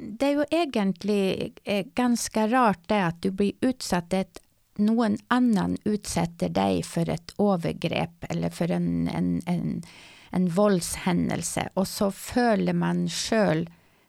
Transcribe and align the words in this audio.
det 0.00 0.26
är 0.26 0.30
ju 0.30 0.44
egentligen 0.50 1.52
eh, 1.64 1.86
ganska 1.94 2.48
rart 2.48 2.88
det 2.88 3.06
att 3.06 3.22
du 3.22 3.30
blir 3.30 3.52
utsatt 3.60 4.12
ett 4.12 4.40
någon 4.76 5.16
annan 5.28 5.76
utsätter 5.84 6.48
dig 6.48 6.82
för 6.82 7.08
ett 7.08 7.34
övergrepp 7.38 8.24
eller 8.28 8.50
för 8.50 8.70
en, 8.70 9.08
en, 9.08 9.42
en, 9.46 9.82
en 10.30 10.48
våldshändelse 10.48 11.68
och 11.74 11.88
så 11.88 12.12
följer 12.12 12.74
man 12.74 13.08
själv 13.08 13.66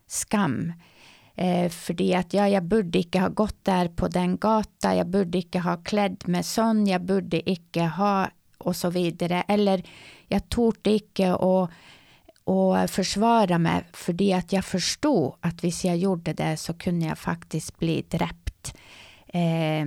skam. 0.07 0.73
Eh, 1.35 1.69
för 1.69 2.15
att 2.15 2.33
ja, 2.33 2.47
jag 2.47 2.63
borde 2.63 2.97
inte 2.97 3.19
ha 3.19 3.29
gått 3.29 3.65
där 3.65 3.87
på 3.87 4.08
den 4.08 4.37
gatan. 4.37 4.97
jag 4.97 5.08
borde 5.08 5.37
inte 5.37 5.60
ha 5.60 5.78
klädd 5.78 6.28
mig 6.28 6.44
sån. 6.44 6.87
jag 6.87 7.01
borde 7.01 7.49
inte 7.49 7.81
ha 7.81 8.29
och 8.58 8.76
så 8.76 8.89
vidare. 8.89 9.44
Eller 9.47 9.83
jag 10.28 10.49
torde 10.49 10.92
inte 10.92 11.33
och 11.33 11.69
och 12.44 12.89
försvara 12.89 13.58
mig 13.58 13.83
för 13.94 14.13
det 14.13 14.33
att 14.33 14.53
jag 14.53 14.65
förstod 14.65 15.35
att 15.41 15.63
om 15.63 15.83
jag 15.83 15.97
gjorde 15.97 16.34
det 16.34 16.58
så 16.58 16.73
kunde 16.73 17.05
jag 17.05 17.17
faktiskt 17.17 17.80
bli 17.80 18.05
dräpt. 18.09 18.77
Eh, 19.34 19.86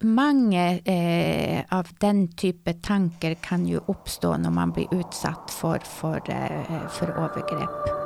många 0.00 0.78
eh, 0.78 1.64
av 1.68 1.88
den 1.98 2.32
typen 2.32 2.80
tankar 2.80 3.34
kan 3.34 3.66
ju 3.66 3.80
uppstå 3.86 4.36
när 4.36 4.50
man 4.50 4.70
blir 4.70 4.94
utsatt 4.94 5.50
för, 5.50 5.78
för, 5.78 6.30
eh, 6.30 6.88
för 6.88 7.06
övergrepp. 7.06 8.02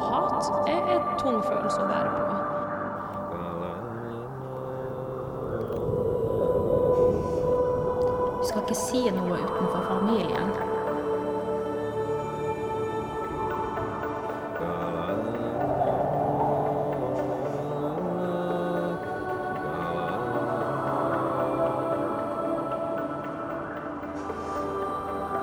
Hat 0.00 0.68
är 0.68 0.96
ett 0.96 1.22
være 1.88 2.23
på. 8.64 8.68
Du 8.68 8.74
skal 8.74 9.00
ikke 9.00 9.10
si 9.10 9.10
noe 9.10 9.38
utenfor 9.38 9.82
familien. 9.88 10.52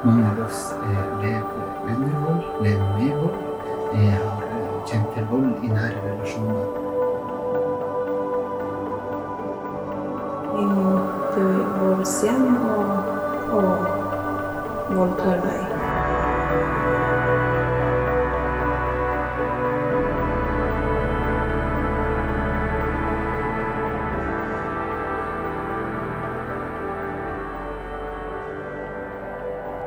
Mange 0.04 0.26
av 0.26 0.40
oss 0.46 0.74
voldtar 15.02 15.42
deg. 15.42 15.68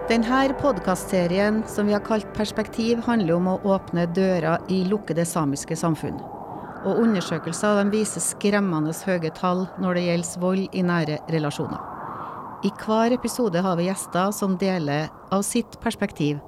Denne 0.04 0.54
podkastserien 0.60 1.62
som 1.66 1.88
vi 1.88 1.94
har 1.94 2.02
kalt 2.04 2.28
Perspektiv, 2.36 3.00
handler 3.06 3.38
om 3.38 3.48
å 3.50 3.56
åpne 3.74 4.04
dører 4.14 4.62
i 4.70 4.82
lukkede 4.86 5.24
samiske 5.26 5.78
samfunn. 5.80 6.20
Og 6.84 7.00
undersøkelser 7.06 7.80
viser 7.90 8.22
skremmende 8.22 8.92
høye 9.06 9.32
tall 9.34 9.64
når 9.80 9.96
det 9.96 10.06
gjelder 10.10 10.44
vold 10.44 10.68
i 10.76 10.84
nære 10.84 11.18
relasjoner. 11.32 11.93
I 12.64 12.70
hver 12.80 13.12
episode 13.12 13.60
har 13.60 13.76
vi 13.76 13.90
gjester 13.90 14.30
som 14.32 14.54
deler 14.56 15.10
av 15.28 15.42
sitt 15.44 15.74
perspektiv. 15.84 16.38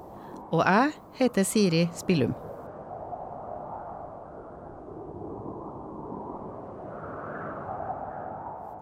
Og 0.49 0.63
jeg 0.65 0.95
heter 1.19 1.45
Siri 1.45 1.83
Spillum. 1.93 2.33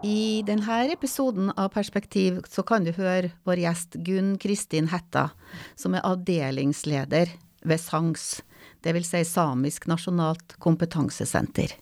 I 0.06 0.40
denne 0.48 0.80
episoden 0.94 1.52
av 1.58 1.74
Perspektiv 1.74 2.40
så 2.48 2.64
kan 2.64 2.86
du 2.86 2.94
høre 2.96 3.34
vår 3.44 3.66
gjest 3.66 4.00
Gunn 4.06 4.36
Kristin 4.40 4.88
Hetta, 4.88 5.28
som 5.76 5.96
er 5.96 6.08
avdelingsleder 6.08 7.36
ved 7.66 7.82
SANGS, 7.82 8.38
dvs. 8.86 9.12
Si 9.12 9.24
Samisk 9.28 9.90
nasjonalt 9.90 10.56
kompetansesenter. 10.62 11.74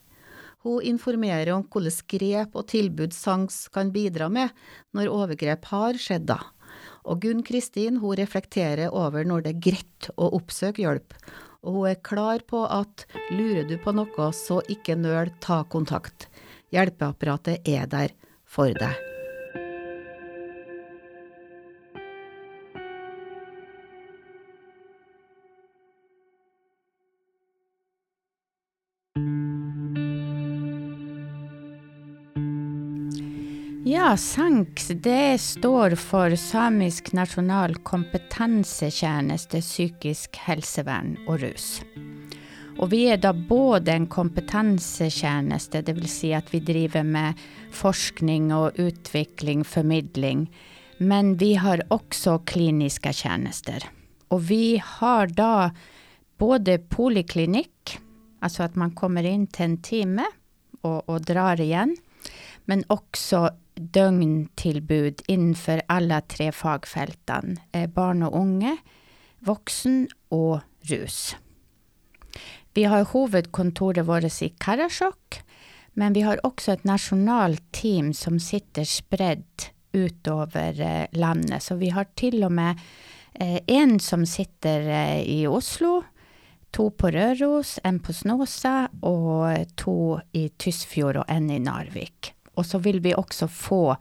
Hun 0.64 0.80
informerer 0.80 1.52
om 1.52 1.66
hvilke 1.68 2.16
grep 2.16 2.54
og 2.56 2.68
tilbud 2.72 3.12
SANGS 3.12 3.68
kan 3.74 3.92
bidra 3.92 4.30
med 4.32 4.52
når 4.96 5.12
overgrep 5.12 5.68
har 5.68 6.00
skjedd 6.00 6.24
da. 6.30 6.40
Og 7.04 7.20
Gunn 7.20 7.44
Kristin 7.44 8.00
hun 8.00 8.16
reflekterer 8.16 8.88
over 8.88 9.28
når 9.28 9.44
det 9.44 9.52
er 9.54 9.64
greit 9.68 10.10
å 10.16 10.32
oppsøke 10.40 10.86
hjelp, 10.86 11.16
og 11.64 11.78
hun 11.78 11.90
er 11.92 12.00
klar 12.00 12.44
på 12.48 12.64
at 12.64 13.04
lurer 13.30 13.68
du 13.68 13.76
på 13.80 13.92
noe, 13.92 14.30
så 14.32 14.62
ikke 14.72 14.96
nøl, 14.96 15.32
ta 15.44 15.62
kontakt. 15.68 16.30
Hjelpeapparatet 16.72 17.68
er 17.68 17.90
der 17.90 18.16
for 18.48 18.72
deg. 18.72 19.13
Ja, 34.06 34.16
SANKS 34.16 34.88
det 34.88 35.38
står 35.40 35.90
för 35.90 36.36
Samisk 36.36 37.12
national 37.12 37.76
kompetansetjeneste 37.76 39.60
psykisk 39.60 40.36
helsevern 40.36 41.18
och 41.28 41.38
rus. 41.38 41.82
Och 42.78 42.92
vi 42.92 43.04
är 43.04 43.16
då 43.16 43.32
både 43.32 43.92
en 43.92 44.06
kompetensetjänste, 44.06 45.82
det 45.82 45.92
vill 45.92 46.08
säga 46.08 46.38
att 46.38 46.54
vi 46.54 46.60
driver 46.60 47.02
med 47.02 47.34
forskning 47.72 48.54
och 48.54 48.70
utveckling, 48.74 49.64
förmedling. 49.64 50.56
Men 50.98 51.36
vi 51.36 51.54
har 51.54 51.82
också 51.88 52.38
kliniska 52.38 53.12
tjänster. 53.12 53.84
Och 54.28 54.50
vi 54.50 54.82
har 54.84 55.26
då 55.26 55.70
både 56.38 56.78
poliklinik, 56.78 57.98
alltså 58.40 58.62
att 58.62 58.74
man 58.74 58.90
kommer 58.90 59.24
in 59.24 59.46
till 59.46 59.64
en 59.64 59.82
timme 59.82 60.24
och, 60.80 61.08
och 61.08 61.20
drar 61.20 61.60
igen. 61.60 61.96
Men 62.64 62.84
också 62.86 63.50
dögntillbud 63.74 65.22
inför 65.26 65.82
alla 65.86 66.20
tre 66.20 66.52
fagfälten. 66.52 67.60
Eh, 67.72 67.90
barn 67.90 68.22
och 68.22 68.40
unge, 68.40 68.76
vuxen 69.38 70.08
och 70.28 70.60
rus. 70.80 71.36
Vi 72.74 72.84
har 72.84 73.06
huvudkontoret 73.12 74.06
vårt 74.06 74.42
i 74.42 74.48
Karasjok, 74.48 75.42
men 75.92 76.12
vi 76.12 76.20
har 76.20 76.46
också 76.46 76.72
ett 76.72 76.84
nationalt 76.84 77.72
team 77.72 78.14
som 78.14 78.40
sitter 78.40 78.84
spritt 78.84 79.70
utöver 79.92 80.80
eh, 80.80 81.06
landet. 81.18 81.62
Så 81.62 81.74
vi 81.74 81.90
har 81.90 82.04
till 82.04 82.44
och 82.44 82.52
med 82.52 82.78
eh, 83.34 83.60
en 83.66 84.00
som 84.00 84.26
sitter 84.26 84.80
eh, 84.88 85.22
i 85.22 85.46
Oslo, 85.46 86.02
två 86.70 86.90
på 86.90 87.10
Röros, 87.10 87.80
en 87.84 88.00
på 88.00 88.12
Snåsa 88.12 88.88
och 89.00 89.76
två 89.76 90.20
i 90.32 90.48
Tysfjord 90.48 91.16
och 91.16 91.30
en 91.30 91.50
i 91.50 91.58
Narvik. 91.58 92.33
Och 92.54 92.66
så 92.66 92.78
vill 92.78 93.00
vi 93.00 93.14
också 93.14 93.48
få 93.48 93.96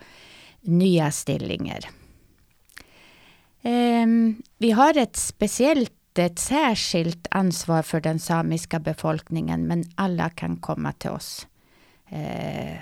nya 0.62 1.12
stillingar. 1.12 1.80
Um, 3.62 4.44
vi 4.58 4.72
har 4.72 4.98
ett 4.98 5.16
speciellt 5.16 5.92
ett 6.20 6.40
särskilt 6.40 7.28
ansvar 7.32 7.82
för 7.82 8.02
den 8.02 8.20
samiska 8.20 8.80
befolkningen, 8.80 9.68
men 9.68 9.84
alla 9.96 10.30
kan 10.30 10.58
komma 10.58 10.92
till 10.92 11.10
oss 11.10 11.48
eh, 12.10 12.78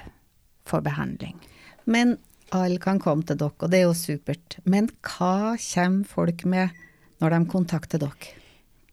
för 0.65 0.81
behandling. 0.81 1.37
Men 1.83 2.17
alla 2.49 2.79
kan 2.79 2.99
komma 2.99 3.21
till 3.21 3.37
dere, 3.37 3.51
och 3.57 3.69
det 3.69 3.77
är 3.77 3.87
ju 3.87 3.93
supert. 3.93 4.57
Men 4.63 4.89
vad 5.19 5.59
kommer 5.59 6.03
folk 6.03 6.43
med 6.43 6.69
när 7.17 7.29
de 7.29 7.45
kontaktar 7.45 7.99
dere? 7.99 8.11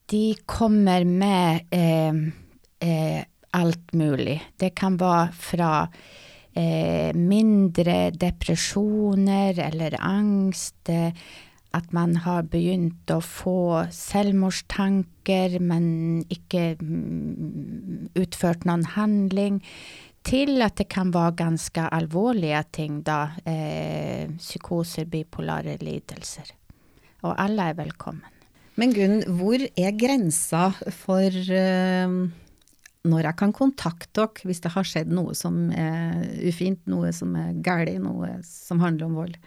De 0.06 0.34
kommer 0.46 1.04
med 1.04 1.66
eh, 1.70 2.14
eh, 2.90 3.24
allt 3.50 3.92
möjligt. 3.92 4.42
Det 4.56 4.70
kan 4.70 4.96
vara 4.96 5.28
från 5.32 5.86
eh, 6.58 7.14
mindre 7.14 8.10
depressioner 8.10 9.58
eller 9.58 9.96
angst, 10.00 10.88
eh, 10.88 11.12
att 11.70 11.92
man 11.92 12.16
har 12.16 12.42
begynt 12.42 13.10
att 13.10 13.24
få 13.24 13.86
självmordstankar 13.92 15.58
men 15.58 16.24
inte 16.28 16.58
mm, 16.58 18.08
utfört 18.14 18.64
någon 18.64 18.84
handling 18.84 19.66
till 20.22 20.62
att 20.62 20.76
det 20.76 20.84
kan 20.84 21.10
vara 21.10 21.30
ganska 21.30 21.88
allvarliga 21.88 22.62
ting, 22.62 23.02
då, 23.02 23.28
eh, 23.44 24.30
psykoser, 24.38 25.04
bipolära 25.04 25.76
lidelser. 25.80 26.44
Och 27.20 27.40
alla 27.40 27.64
är 27.64 27.74
välkomna. 27.74 28.26
Men 28.74 28.94
Gunn, 28.94 29.24
var 29.26 29.68
är 29.74 29.90
gränsen 29.90 30.72
för 30.90 31.52
eh, 31.52 32.08
när 33.02 33.24
jag 33.24 33.38
kan 33.38 33.52
kontakta 33.52 34.22
er 34.22 34.28
om 34.44 34.54
det 34.62 34.68
har 34.68 34.84
skett 34.84 35.08
något 35.08 35.36
som 35.36 35.70
är 35.70 36.28
ufint, 36.40 36.86
något 36.86 37.14
som 37.14 37.36
är 37.36 37.52
galet, 37.52 38.00
något 38.00 38.46
som 38.46 38.80
handlar 38.80 39.06
om 39.06 39.14
våld? 39.14 39.38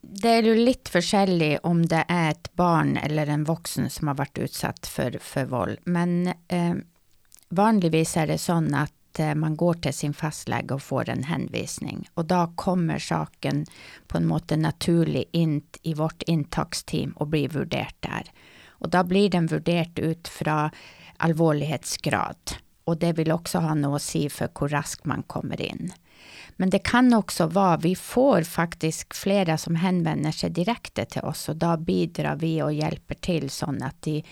Det 0.00 0.28
är 0.28 0.42
ju 0.42 0.56
lite 0.56 0.90
forskjellig 0.90 1.58
om 1.62 1.86
det 1.86 2.04
är 2.08 2.30
ett 2.30 2.54
barn 2.54 2.96
eller 2.96 3.26
en 3.26 3.44
vuxen 3.44 3.90
som 3.90 4.08
har 4.08 4.14
varit 4.14 4.38
utsatt 4.38 4.86
för, 4.86 5.18
för 5.20 5.44
våld. 5.44 5.78
Men 5.84 6.26
eh, 6.26 6.74
vanligvis 7.48 8.16
är 8.16 8.26
det 8.26 8.38
så 8.38 8.52
att 8.74 9.18
eh, 9.18 9.34
man 9.34 9.56
går 9.56 9.74
till 9.74 9.94
sin 9.94 10.14
fastlege 10.14 10.74
och 10.74 10.82
får 10.82 11.08
en 11.08 11.22
hänvisning. 11.22 12.08
Och 12.14 12.24
då 12.24 12.52
kommer 12.56 12.98
saken 12.98 13.66
på 14.06 14.18
en 14.18 14.26
måte 14.26 14.56
naturligt 14.56 15.28
in 15.32 15.62
i 15.82 15.94
vårt 15.94 16.22
intagsteam 16.22 17.10
och 17.10 17.26
blir 17.26 17.48
vurderat 17.48 17.96
där. 18.00 18.30
Och 18.68 18.90
då 18.90 19.04
blir 19.04 19.30
den 19.30 19.46
vurderat 19.46 19.98
utifrån 19.98 20.70
allvarlighetsgrad. 21.20 22.36
Och 22.84 22.96
det 22.96 23.12
vill 23.12 23.32
också 23.32 23.58
ha 23.58 23.74
något 23.74 23.96
att 23.96 24.02
säga 24.02 24.30
för 24.30 24.48
hur 24.60 24.68
raskt 24.68 25.04
man 25.04 25.22
kommer 25.22 25.60
in. 25.60 25.92
Men 26.56 26.70
det 26.70 26.78
kan 26.78 27.14
också 27.14 27.46
vara, 27.46 27.76
vi 27.76 27.96
får 27.96 28.42
faktiskt 28.42 29.16
flera 29.16 29.58
som 29.58 29.76
hänvänder 29.76 30.30
sig 30.30 30.50
direkt 30.50 31.10
till 31.10 31.22
oss 31.22 31.48
och 31.48 31.56
då 31.56 31.76
bidrar 31.76 32.36
vi 32.36 32.62
och 32.62 32.72
hjälper 32.72 33.14
till 33.14 33.50
så 33.50 33.74
att 33.82 34.02
de 34.02 34.24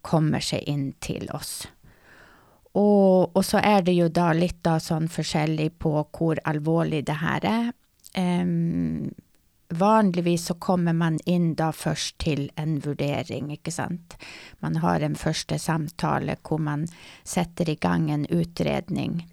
kommer 0.00 0.40
sig 0.40 0.58
in 0.58 0.92
till 0.92 1.30
oss. 1.30 1.68
Och, 2.72 3.36
och 3.36 3.44
så 3.44 3.58
är 3.58 3.82
det 3.82 3.92
ju 3.92 4.08
då 4.08 4.32
lite 4.32 4.80
sån 4.80 5.08
försäljning 5.08 5.70
på 5.70 6.08
hur 6.18 6.40
allvarlig 6.44 7.04
det 7.04 7.12
här 7.12 7.44
är. 7.44 7.72
Um, 8.42 9.14
vanligtvis 9.68 10.46
så 10.46 10.54
kommer 10.54 10.92
man 10.92 11.18
in 11.24 11.54
då 11.54 11.72
först 11.72 12.18
till 12.18 12.50
en 12.54 12.78
värdering, 12.78 13.50
inte 13.50 13.70
sant? 13.70 14.16
Man 14.58 14.76
har 14.76 15.00
en 15.00 15.14
första 15.14 15.58
samtal 15.58 16.26
där 16.26 16.58
man 16.58 16.86
sätter 17.22 17.70
igång 17.70 18.10
en 18.10 18.26
utredning 18.26 19.28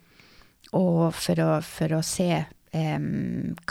och 0.71 1.15
för 1.15 1.39
att, 1.39 1.65
för 1.65 1.93
att 1.93 2.05
se 2.05 2.45
eh, 2.71 2.99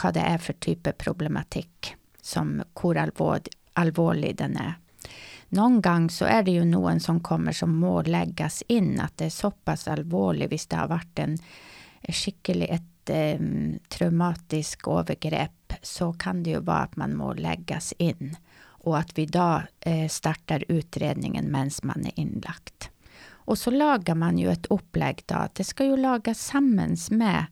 vad 0.02 0.14
det 0.14 0.20
är 0.20 0.38
för 0.38 0.52
typ 0.52 0.86
av 0.86 0.92
problematik 0.92 1.96
som 2.22 2.62
hur 2.82 2.96
allvarlig, 2.96 3.48
allvarlig 3.72 4.36
den 4.36 4.56
är. 4.56 4.74
Någon 5.48 5.80
gång 5.80 6.10
så 6.10 6.24
är 6.24 6.42
det 6.42 6.50
ju 6.50 6.64
någon 6.64 7.00
som 7.00 7.20
kommer 7.20 7.52
som 7.52 7.76
må 7.76 8.02
läggas 8.02 8.62
in 8.66 9.00
att 9.00 9.16
det 9.16 9.24
är 9.24 9.30
så 9.30 9.50
pass 9.50 9.88
allvarligt, 9.88 10.50
hvis 10.50 10.66
det 10.66 10.76
har 10.76 10.88
varit 10.88 11.18
en 11.18 11.38
skicklig, 12.08 12.70
ett 12.70 12.91
eh, 13.10 13.40
traumatisk 13.88 14.88
övergrepp, 14.88 15.72
så 15.82 16.12
kan 16.12 16.42
det 16.42 16.50
ju 16.50 16.60
vara 16.60 16.78
att 16.78 16.96
man 16.96 17.16
må 17.16 17.32
läggas 17.32 17.92
in 17.92 18.36
och 18.64 18.98
att 18.98 19.18
vi 19.18 19.26
då 19.26 19.62
eh, 19.80 20.08
startar 20.08 20.64
utredningen 20.68 21.52
medan 21.52 21.70
man 21.82 22.06
är 22.06 22.20
inlagt. 22.20 22.90
Och 23.44 23.58
så 23.58 23.70
lagar 23.70 24.14
man 24.14 24.38
ju 24.38 24.50
ett 24.50 24.66
upplägg 24.66 25.22
då, 25.26 25.34
att 25.34 25.54
det 25.54 25.64
ska 25.64 25.84
ju 25.84 25.96
lagas 25.96 26.46
sammans 26.46 27.10
med 27.10 27.44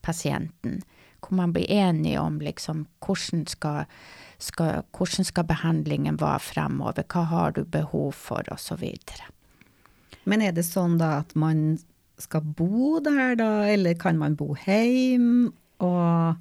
patienten. 0.00 0.82
Kommer 1.20 1.42
man 1.42 1.52
bli 1.52 1.72
enig 1.72 2.20
om 2.20 2.40
liksom 2.40 2.86
kursen 3.00 3.46
ska, 3.46 3.84
ska, 4.38 4.82
kursen 4.92 5.24
ska 5.24 5.42
behandlingen 5.42 6.16
vara 6.16 6.38
framöver, 6.38 7.04
vad 7.14 7.26
har 7.26 7.50
du 7.50 7.64
behov 7.64 8.12
för 8.12 8.52
och 8.52 8.60
så 8.60 8.76
vidare. 8.76 9.22
Men 10.24 10.42
är 10.42 10.52
det 10.52 10.64
så 10.64 10.88
då 10.88 11.04
att 11.04 11.34
man 11.34 11.78
ska 12.18 12.40
bo 12.40 13.00
där 13.00 13.36
då, 13.36 13.44
eller 13.44 13.94
kan 13.94 14.18
man 14.18 14.34
bo 14.34 14.54
hem? 14.54 15.52
Och, 15.76 16.34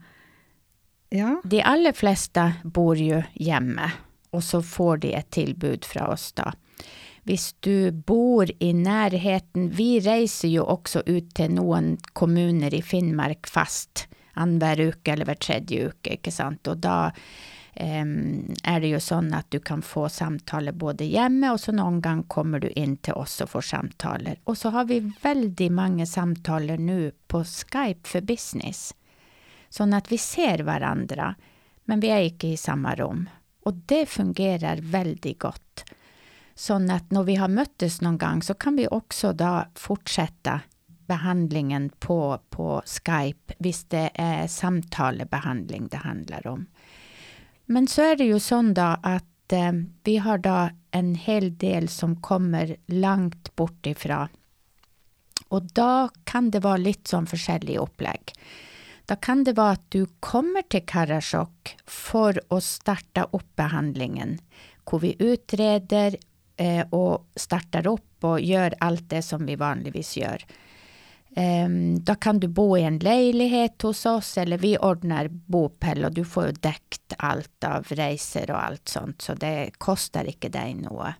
ja. 1.09 1.41
De 1.44 1.62
allra 1.62 1.94
flesta 1.94 2.53
bor 2.63 2.97
ju 2.97 3.24
hemma 3.33 3.91
och 4.29 4.44
så 4.44 4.62
får 4.63 4.97
de 4.97 5.13
ett 5.13 5.29
tillbud 5.29 5.85
från 5.85 6.09
oss 6.09 6.31
då. 6.33 6.51
Om 7.29 7.38
du 7.59 7.91
bor 7.91 8.51
i 8.59 8.74
närheten, 8.74 9.69
vi 9.69 10.00
reser 10.00 10.47
ju 10.47 10.59
också 10.59 11.03
ut 11.06 11.35
till 11.35 11.53
någon 11.53 11.97
kommuner 12.13 12.73
i 12.73 12.81
Finnmark 12.81 13.47
fast 13.47 14.07
annenhver 14.33 14.80
uke 14.80 15.12
eller 15.12 15.25
var 15.25 15.33
tredje 15.33 15.88
uke, 15.88 16.13
ikke 16.13 16.31
sant. 16.31 16.68
Och 16.68 16.77
då 16.77 17.12
Ehm, 17.79 18.53
är 18.63 18.79
det 18.79 18.88
ju 18.88 19.00
så 19.00 19.15
att 19.15 19.51
du 19.51 19.59
kan 19.59 19.81
få 19.81 20.09
samtal 20.09 20.74
både 20.74 21.06
hemma 21.06 21.51
och 21.51 21.59
så 21.59 21.71
någon 21.71 22.01
gång 22.01 22.24
kommer 22.24 22.59
du 22.59 22.69
in 22.69 22.97
till 22.97 23.13
oss 23.13 23.41
och 23.41 23.50
får 23.50 23.62
samtal. 23.62 24.29
Och 24.44 24.57
så 24.57 24.69
har 24.69 24.85
vi 24.85 25.12
väldigt 25.21 25.71
många 25.71 26.06
samtal 26.06 26.65
nu 26.65 27.12
på 27.27 27.44
Skype 27.44 28.09
för 28.09 28.21
business. 28.21 28.95
Så 29.69 29.95
att 29.95 30.12
vi 30.12 30.18
ser 30.18 30.59
varandra, 30.59 31.35
men 31.83 32.00
vi 32.00 32.07
är 32.07 32.21
inte 32.21 32.47
i 32.47 32.57
samma 32.57 32.95
rum. 32.95 33.29
Och 33.63 33.74
det 33.74 34.06
fungerar 34.06 34.77
väldigt 34.81 35.39
gott. 35.39 35.83
Så 36.56 36.73
att 36.73 37.12
när 37.12 37.23
vi 37.23 37.35
har 37.35 37.47
möttes 37.47 38.01
någon 38.01 38.18
gång 38.18 38.44
så 38.44 38.53
kan 38.53 38.75
vi 38.75 38.88
också 38.88 39.33
då 39.33 39.65
fortsätta 39.75 40.59
behandlingen 41.07 41.89
på, 42.00 42.39
på 42.50 42.81
Skype, 42.85 43.53
visst 43.59 43.89
det 43.89 44.09
är 44.13 44.47
samtalebehandling 44.47 45.88
det 45.88 45.97
handlar 45.97 46.47
om. 46.47 46.65
Men 47.69 47.88
så 47.88 48.02
är 48.02 48.16
det 48.16 48.24
ju 48.24 48.40
så 48.40 48.62
då 48.62 48.98
att 49.04 49.54
eh, 49.54 49.72
vi 50.04 50.18
har 50.18 50.38
då 50.38 50.69
en 50.92 51.16
hel 51.16 51.58
del 51.58 51.90
som 51.90 52.22
kommer 52.22 52.75
långt 52.86 53.56
bort 53.56 53.86
ifrån. 53.86 54.28
Och 55.48 55.64
då 55.64 56.10
kan 56.24 56.52
det 56.52 56.60
vara 56.60 56.78
lite 56.78 57.10
som 57.10 57.28
försäljning 57.28 57.78
upplägg. 57.78 58.34
Då 59.06 59.16
kan 59.16 59.44
det 59.44 59.54
vara 59.54 59.72
att 59.72 59.92
du 59.92 60.06
kommer 60.19 60.62
till 60.62 60.86
Karasjok 60.86 61.78
för 61.86 62.42
att 62.50 62.64
starta 62.64 63.28
upp 63.31 63.56
behandlingen. 63.56 64.40
Hur 64.92 65.00
vi 65.00 65.16
utreder 65.19 66.18
eh, 66.56 66.88
och 66.90 67.28
startar 67.36 67.88
upp 67.88 68.24
och 68.24 68.42
gör 68.42 68.74
allt 68.80 69.10
det 69.10 69.22
som 69.22 69.46
vi 69.46 69.56
vanligtvis 69.56 70.18
gör. 70.18 70.46
Um, 71.38 72.04
då 72.04 72.16
kan 72.16 72.39
du 72.39 72.48
bo 72.48 72.78
i 72.78 72.84
en 72.84 73.00
lägenhet 73.00 73.81
hos 73.81 74.06
oss 74.06 74.38
eller 74.38 74.57
vi 74.57 74.78
ordnar 74.78 75.28
bopel 75.28 76.06
och 76.06 76.12
du 76.12 76.25
får 76.25 76.48
ju 76.48 76.54
täckt 76.54 77.13
allt 77.18 77.63
av 77.63 77.84
resor 77.84 78.51
och 78.51 78.66
allt 78.66 78.89
sånt 78.89 79.22
så 79.22 79.34
det 79.34 79.72
kostar 79.78 80.24
inte 80.24 80.50
dig 80.50 80.74
något. 80.74 81.13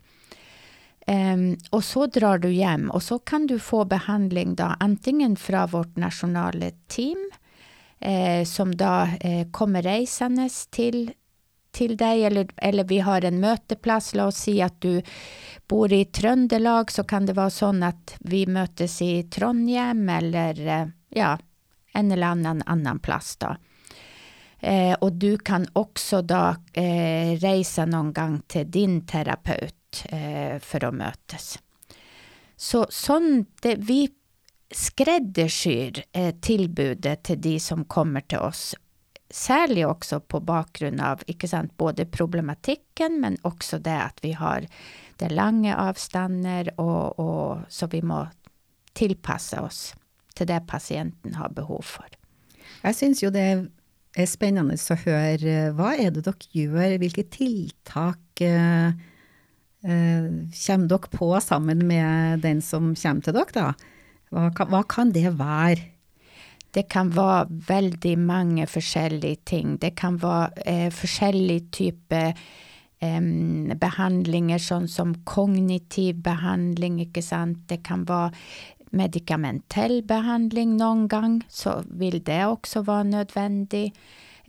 Um, 1.08 1.58
och 1.69 1.84
så 1.84 2.06
drar 2.06 2.38
du 2.38 2.52
hem 2.52 2.92
och 2.92 3.04
så 3.04 3.19
kan 3.19 3.48
du 3.48 3.60
få 3.60 3.86
behandling 3.86 4.56
då 4.56 4.75
antingen 4.80 5.36
från 5.36 5.68
vårt 5.68 5.96
nationella 5.96 6.72
team 6.88 7.31
eh, 8.00 8.46
som 8.46 8.75
då 8.75 9.08
eh, 9.22 9.52
kommer 9.52 9.81
resandes 9.81 10.68
till 10.68 11.12
till 11.77 11.97
dig 11.97 12.24
eller, 12.24 12.47
eller 12.57 12.83
vi 12.83 13.00
har 13.00 13.25
en 13.25 13.39
möteplats. 13.39 14.15
Låt 14.15 14.27
oss 14.27 14.35
säga 14.35 14.65
att 14.65 14.81
du 14.81 15.01
bor 15.68 15.94
i 15.94 16.06
Tröndelag 16.06 16.91
så 16.91 17.03
kan 17.03 17.25
det 17.25 17.33
vara 17.33 17.50
så 17.50 17.83
att 17.83 18.15
vi 18.19 18.47
mötes 18.47 19.01
i 19.01 19.24
Trondheim 19.24 20.09
eller 20.09 20.68
eh, 20.68 20.88
ja, 21.09 21.39
en 21.94 22.12
eller 22.12 22.27
annan 22.27 22.63
annan 22.65 23.00
plats. 23.00 23.38
Då. 23.38 23.56
Eh, 24.59 24.94
och 24.94 25.13
du 25.13 25.38
kan 25.38 25.68
också 25.74 26.21
då 26.21 26.56
eh, 26.74 27.31
resa 27.39 27.85
någon 27.85 28.13
gång 28.13 28.41
till 28.48 28.72
din 28.72 29.07
terapeut 29.07 30.05
eh, 30.05 30.60
för 30.60 30.84
att 30.84 30.93
mötas. 30.93 31.60
Så 32.55 32.88
sånt, 32.89 33.50
det, 33.62 33.75
vi 33.75 34.10
skräddarsyr 34.72 36.03
eh, 36.12 36.36
tillbudet 36.36 37.24
till 37.24 37.41
de 37.41 37.60
som 37.60 37.86
kommer 37.86 38.22
till 38.22 38.38
oss 38.38 38.75
särskilt 39.29 39.86
också 39.86 40.19
på 40.19 40.39
bakgrund 40.39 41.01
av 41.01 41.22
inte 41.25 41.48
sant, 41.48 41.77
både 41.77 42.05
problematiken 42.05 43.19
men 43.22 43.38
också 43.41 43.79
det 43.79 44.01
att 44.01 44.19
vi 44.22 44.34
har 44.34 44.67
det 45.15 45.29
långa 45.29 45.77
avstånder 45.77 46.79
och, 46.79 47.19
och 47.19 47.57
så 47.69 47.88
vi 47.88 48.01
må 48.01 48.27
tillpassa 48.93 49.62
oss 49.62 49.96
till 50.34 50.48
det 50.48 50.63
patienten 50.67 51.34
har 51.34 51.50
behov 51.50 51.81
för. 51.81 52.05
Jag 52.81 52.96
syns 52.96 53.24
ju 53.24 53.29
det 53.29 53.67
är 54.15 54.25
spännande 54.25 54.74
att 54.74 55.00
höra 55.00 55.65
eh, 55.65 55.74
vad 55.74 55.93
är 55.93 56.12
det 56.12 56.27
ni 56.27 56.46
gör, 56.51 56.98
vilka 56.98 57.24
tilltag 57.24 58.15
eh, 58.39 58.88
eh, 58.88 58.93
kommer 60.51 61.12
på 61.12 61.41
samman 61.41 61.88
med 61.88 62.39
den 62.39 62.62
som 62.62 62.96
kommer 62.96 63.22
till 63.22 63.36
er? 63.36 63.74
Vad 64.29 64.57
kan, 64.57 64.72
vad 64.72 64.88
kan 64.88 65.12
det 65.12 65.29
vara? 65.29 65.77
Det 66.71 66.83
kan 66.83 67.09
vara 67.09 67.47
väldigt 67.50 68.19
många 68.19 68.67
olika 68.67 69.45
ting. 69.45 69.77
Det 69.77 69.89
kan 69.89 70.17
vara 70.17 70.50
eh, 70.65 70.91
olika 70.91 71.71
typer 71.71 72.33
eh, 73.00 73.21
behandlingar 73.75 74.57
sånt 74.57 74.91
som 74.91 75.24
kognitiv 75.24 76.15
behandling, 76.15 77.01
inte 77.01 77.21
sant? 77.21 77.57
Det 77.67 77.77
kan 77.77 78.05
vara 78.05 78.31
medikamentell 78.91 80.03
behandling 80.03 80.77
någon 80.77 81.07
gång, 81.07 81.43
så 81.50 81.83
vill 81.89 82.24
det 82.24 82.45
också 82.45 82.81
vara 82.81 83.03
nödvändigt. 83.03 83.93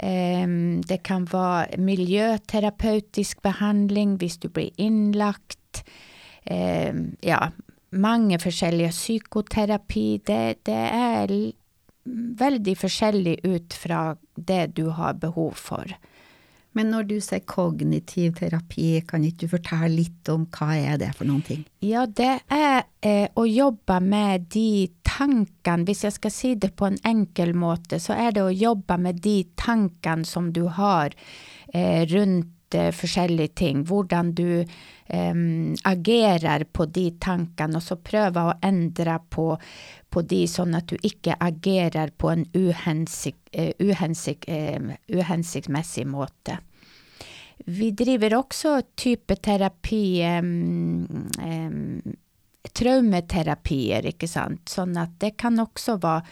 Um, 0.03 0.81
det 0.81 0.97
kan 0.97 1.25
vara 1.25 1.67
miljöterapeutisk 1.77 3.43
behandling, 3.43 4.17
om 4.17 4.39
du 4.39 4.49
blir 4.49 4.71
inlagt. 4.77 5.89
Um, 6.51 7.17
ja, 7.21 7.51
många 7.91 8.39
olika 8.39 8.91
psykoterapi. 8.91 10.21
Det, 10.25 10.55
det 10.63 10.89
är 10.93 11.53
väldigt 12.39 12.79
forskjellig 12.79 13.41
ut 13.43 13.75
från 13.75 14.17
det 14.35 14.67
du 14.67 14.85
har 14.85 15.15
behov 15.15 15.53
för. 15.53 15.97
Men 16.73 16.91
när 16.91 17.03
du 17.03 17.21
säger 17.21 17.43
kognitiv 17.43 18.35
terapi, 18.35 19.01
kan 19.01 19.25
inte 19.25 19.47
du 19.47 19.51
berätta 19.51 19.87
lite 19.87 20.33
om 20.33 20.47
vad 20.61 20.77
är 20.77 20.99
det 20.99 21.13
för 21.13 21.25
någonting? 21.25 21.65
Ja, 21.79 22.07
det 22.07 22.41
är 22.49 22.83
eh, 23.01 23.29
att 23.35 23.51
jobba 23.51 24.01
med 24.01 24.41
de 24.41 24.89
tankarna, 25.03 25.83
om 25.83 25.95
jag 26.03 26.13
ska 26.13 26.31
säga 26.31 26.55
det 26.55 26.77
på 26.77 26.85
en 26.87 26.99
enkel 27.03 27.55
måte, 27.55 28.01
så 28.01 28.13
är 28.13 28.33
det 28.33 28.41
att 28.41 28.57
jobba 28.57 28.97
med 28.97 29.15
de 29.15 29.45
tankarna 29.55 30.25
som 30.25 30.53
du 30.53 30.63
har 30.63 31.13
eh, 31.73 32.07
rundt 32.07 32.58
forskjellige 32.75 33.55
ting. 33.55 33.85
Hvordan 33.89 34.33
du 34.37 34.65
ehm, 35.09 35.39
um, 35.39 35.77
agerer 35.85 36.65
på 36.73 36.87
de 36.87 37.11
tankene, 37.21 37.79
og 37.79 37.83
så 37.83 37.97
prøve 37.97 38.45
å 38.45 38.57
endre 38.63 39.19
på, 39.31 39.51
på 40.11 40.23
de, 40.23 40.43
sånn 40.49 40.75
at 40.79 40.89
du 40.91 40.97
ikke 41.03 41.39
agerer 41.41 42.13
på 42.17 42.33
en 42.33 42.45
uhensikt, 42.55 43.49
uh, 43.57 43.73
uhensikt, 43.81 44.49
ehm, 44.49 44.93
uh, 44.93 45.01
uhensiktsmessig 45.09 46.07
måte. 46.09 46.59
Vi 47.65 47.91
driver 47.91 48.39
også 48.39 48.79
type 48.97 49.37
terapi 49.43 50.21
ehm, 50.23 51.05
Traumeterapier, 52.79 54.05
ikke 54.11 54.29
sant. 54.29 54.69
Sånn 54.71 54.97
at 55.01 55.17
det 55.23 55.33
kan 55.41 55.59
også 55.59 55.97
være 56.03 56.23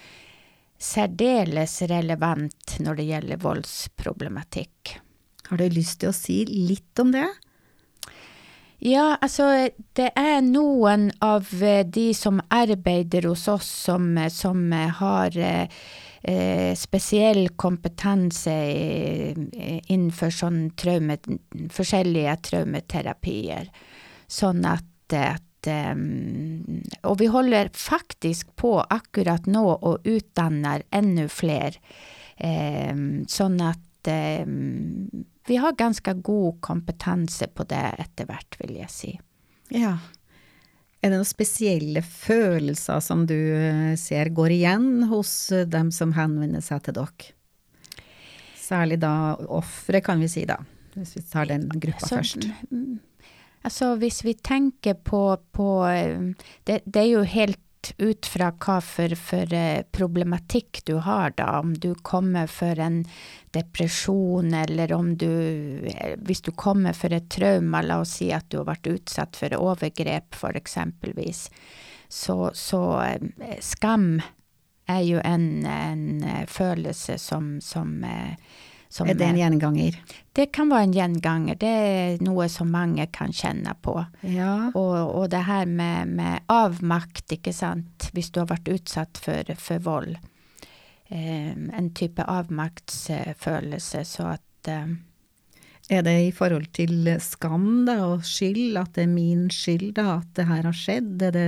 særdeles 0.77 1.81
relevant 1.89 2.77
når 2.83 2.99
det 2.99 3.07
gjelder 3.09 3.41
voldsproblematikk. 3.41 4.93
Har 5.49 5.59
du 5.61 5.67
lyst 5.71 6.01
til 6.01 6.11
å 6.11 6.15
si 6.15 6.41
litt 6.45 6.99
om 6.99 7.13
det? 7.15 7.27
Ja, 8.83 9.15
altså 9.21 9.47
det 9.97 10.11
er 10.13 10.43
noen 10.45 11.09
av 11.23 11.47
eh, 11.65 11.81
de 11.81 12.11
som 12.13 12.37
arbeider 12.53 13.25
hos 13.25 13.47
oss 13.49 13.69
som, 13.87 14.11
som 14.29 14.69
har 14.99 15.37
eh, 15.37 15.79
eh 16.21 16.75
spesiell 16.77 17.49
kompetanse 17.57 18.53
eh, 18.53 19.33
innenfor 19.87 20.29
sånn 20.29 20.59
traume, 20.77 21.17
forskjellige 21.73 22.37
traumeterapier. 22.51 23.71
Sånn 24.27 24.65
at, 24.65 24.85
at 25.13 25.43
Og 25.67 27.15
vi 27.19 27.27
holder 27.27 27.71
faktisk 27.73 28.53
på 28.55 28.77
akkurat 28.79 29.47
nå 29.49 29.65
og 29.73 30.05
utdanner 30.05 30.83
enda 30.91 31.25
flere. 31.27 31.81
Sånn 32.37 33.57
at 33.65 33.86
vi 35.47 35.57
har 35.61 35.77
ganske 35.79 36.13
god 36.25 36.61
kompetanse 36.61 37.47
på 37.47 37.65
det 37.69 37.83
etter 38.03 38.29
hvert, 38.29 38.57
vil 38.61 38.77
jeg 38.79 38.91
si. 38.93 39.11
Ja. 39.73 39.97
Er 41.01 41.11
det 41.11 41.19
noen 41.19 41.29
spesielle 41.29 42.01
følelser 42.01 43.01
som 43.05 43.25
du 43.29 43.37
ser 43.99 44.31
går 44.33 44.55
igjen 44.55 45.07
hos 45.11 45.33
dem 45.69 45.91
som 45.93 46.15
henvender 46.17 46.63
seg 46.65 46.87
til 46.87 46.97
dere? 46.97 47.33
Særlig 48.57 48.97
da 48.99 49.37
ofre, 49.53 50.01
kan 50.03 50.19
vi 50.19 50.27
si 50.31 50.43
da, 50.49 50.57
hvis 50.97 51.15
vi 51.15 51.21
tar 51.29 51.47
den 51.51 51.69
gruppa 51.69 52.03
Så, 52.03 52.17
først. 52.17 52.49
Altså 53.67 53.93
hvis 54.01 54.23
vi 54.25 54.33
tenker 54.35 54.97
på, 54.99 55.21
på 55.55 55.69
det, 56.67 56.81
det, 56.83 57.01
er 57.01 57.07
jo 57.07 57.23
helt 57.27 57.59
ut 57.97 58.25
fra 58.25 58.51
hva 58.51 58.77
for, 58.81 59.15
for, 59.15 59.53
eh, 59.53 59.83
problematikk 59.91 60.81
du 60.85 60.95
har, 61.03 61.33
da. 61.37 61.59
Om 61.59 61.73
du 61.73 61.93
kommer 61.95 62.47
for 62.47 62.79
en 62.79 63.03
depresjon, 63.55 64.53
eller 64.53 64.93
om 64.93 65.15
du 65.17 65.29
eh, 65.87 66.15
Hvis 66.17 66.41
du 66.41 66.51
kommer 66.51 66.93
for 66.93 67.13
et 67.13 67.29
trauma, 67.29 67.81
la 67.81 67.99
oss 68.01 68.17
si 68.19 68.31
at 68.33 68.49
du 68.49 68.59
har 68.61 68.69
vært 68.71 68.87
utsatt 68.91 69.35
for 69.35 69.53
overgrep, 69.57 70.35
for 70.35 70.57
eksempelvis. 70.57 71.47
Så, 72.09 72.51
så 72.53 72.81
eh, 73.03 73.59
skam 73.61 74.21
er 74.87 75.03
jo 75.03 75.21
en, 75.23 75.65
en 75.67 76.47
følelse 76.47 77.17
som, 77.19 77.57
som 77.61 77.99
som, 78.89 79.09
er 79.09 79.17
det 79.19 79.25
en 79.27 79.39
gjenganger? 79.39 79.97
Det 80.35 80.47
kan 80.55 80.69
være 80.71 80.87
en 80.87 80.95
gjenganger. 80.95 81.57
Det 81.59 81.71
er 81.71 82.23
noe 82.23 82.47
som 82.51 82.69
mange 82.71 83.07
kan 83.13 83.33
kjenne 83.35 83.73
på. 83.83 83.97
Ja. 84.23 84.69
Og, 84.71 84.95
og, 85.11 85.25
det 85.33 85.43
her 85.47 85.67
med, 85.67 86.13
med, 86.19 86.45
avmakt, 86.51 87.25
ikke 87.35 87.53
sant, 87.55 88.09
hvis 88.15 88.31
du 88.31 88.41
har 88.43 88.51
vært 88.53 88.71
utsatt 88.71 89.19
for, 89.21 89.51
for 89.59 89.83
vold. 89.83 90.15
Um, 91.07 91.69
en 91.71 91.91
type 91.95 92.23
avmaktsfølelse, 92.23 94.03
så 94.07 94.33
at 94.35 94.71
um, 94.71 94.97
er 95.87 96.01
det 96.03 96.15
i 96.25 96.33
forhold 96.35 96.67
til 96.75 97.07
skam 97.23 97.85
da, 97.87 98.01
og 98.09 98.25
skyld, 98.27 98.75
at 98.79 98.95
det 98.97 99.05
er 99.05 99.13
min 99.13 99.47
skyld 99.53 99.93
da, 99.99 100.17
at 100.17 100.33
det 100.35 100.47
her 100.49 100.67
har 100.67 100.75
skjedd? 100.75 101.13
Det 101.21 101.45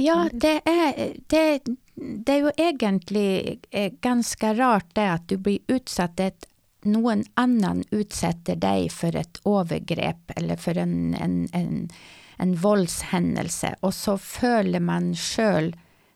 Ja, 0.00 0.28
det 0.32 0.60
er, 0.66 1.14
det, 1.30 1.76
det 2.00 2.32
är 2.32 2.36
ju 2.36 2.50
egentligen 2.56 3.58
eh, 3.70 3.92
ganska 4.00 4.54
rart 4.54 4.94
det 4.94 5.12
att 5.12 5.28
du 5.28 5.36
blir 5.36 5.58
utsatt 5.66 6.20
att 6.20 6.46
någon 6.82 7.24
annan 7.34 7.84
utsätter 7.90 8.56
dig 8.56 8.88
för 8.88 9.16
ett 9.16 9.40
övergrepp 9.44 10.30
eller 10.36 10.56
för 10.56 10.78
en, 10.78 11.14
en, 11.14 11.48
en, 11.52 11.88
en 12.36 12.54
våldshändelse 12.54 13.74
och 13.80 13.94
så 13.94 14.18
följer 14.18 14.80
man 14.80 15.14
själv 15.14 15.72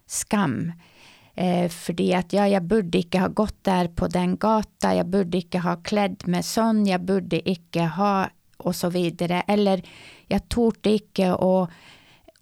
skam. 0.06 0.72
Eh, 1.34 1.68
för 1.68 2.14
att 2.14 2.32
ja, 2.32 2.48
jag 2.48 2.62
borde 2.62 2.98
inte 2.98 3.18
ha 3.18 3.28
gått 3.28 3.64
där 3.64 3.88
på 3.88 4.08
den 4.08 4.36
gatan, 4.36 4.96
jag 4.96 5.06
borde 5.06 5.36
inte 5.36 5.58
ha 5.58 5.76
klädd 5.76 6.28
mig 6.28 6.42
sån, 6.42 6.86
jag 6.86 7.00
borde 7.00 7.50
inte 7.50 7.80
ha 7.80 8.28
och 8.56 8.76
så 8.76 8.90
vidare. 8.90 9.40
Eller 9.48 9.82
jag 10.26 10.48
torde 10.48 10.90
inte 10.90 11.32
och 11.32 11.70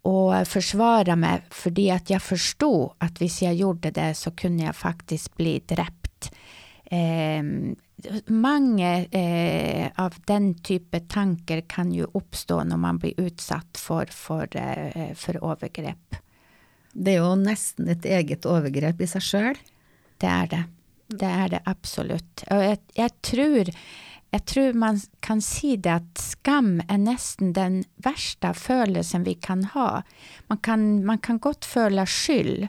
og 0.08 0.34
forsvare 0.50 1.14
meg 1.18 1.46
fordi 1.54 1.86
at 1.94 2.10
jeg 2.10 2.22
forsto 2.24 2.72
at 3.04 3.20
hvis 3.22 3.42
jeg 3.44 3.60
gjorde 3.60 3.92
det, 3.94 4.10
så 4.18 4.32
kunne 4.34 4.66
jeg 4.66 4.78
faktisk 4.78 5.36
bli 5.38 5.60
drept. 5.68 6.32
Eh, 6.92 7.42
mange 8.34 8.90
eh, 9.14 9.86
av 9.94 10.18
den 10.26 10.54
type 10.54 11.04
tanker 11.08 11.62
kan 11.70 11.92
jo 11.94 12.10
oppstå 12.18 12.62
når 12.66 12.82
man 12.82 12.98
blir 13.02 13.20
utsatt 13.22 13.78
for, 13.78 14.10
for, 14.10 14.50
eh, 14.58 15.14
for 15.14 15.38
overgrep. 15.38 16.18
Det 16.92 17.14
er 17.14 17.22
jo 17.22 17.34
nesten 17.38 17.88
et 17.88 18.04
eget 18.04 18.46
overgrep 18.48 19.00
i 19.00 19.08
seg 19.08 19.24
sjøl. 19.24 19.60
Det 20.20 20.28
er 20.28 20.50
det. 20.50 20.64
Det 21.12 21.28
er 21.28 21.52
det 21.54 21.62
absolutt. 21.68 22.44
Og 22.50 22.64
jeg, 22.64 22.80
jeg 22.96 23.14
tror 23.24 23.70
jag 24.34 24.44
tror 24.44 24.72
man 24.72 25.00
kan 25.20 25.42
se 25.42 25.76
det 25.76 25.94
att 25.94 26.18
skam 26.18 26.82
är 26.88 26.98
nästan 26.98 27.52
den 27.52 27.84
värsta 27.96 28.54
födelsen 28.54 29.24
vi 29.24 29.34
kan 29.34 29.64
ha. 29.64 30.02
Man 30.46 30.58
kan, 30.58 31.06
man 31.06 31.18
kan 31.18 31.38
gott 31.38 31.64
föla 31.64 32.06
skyld 32.06 32.68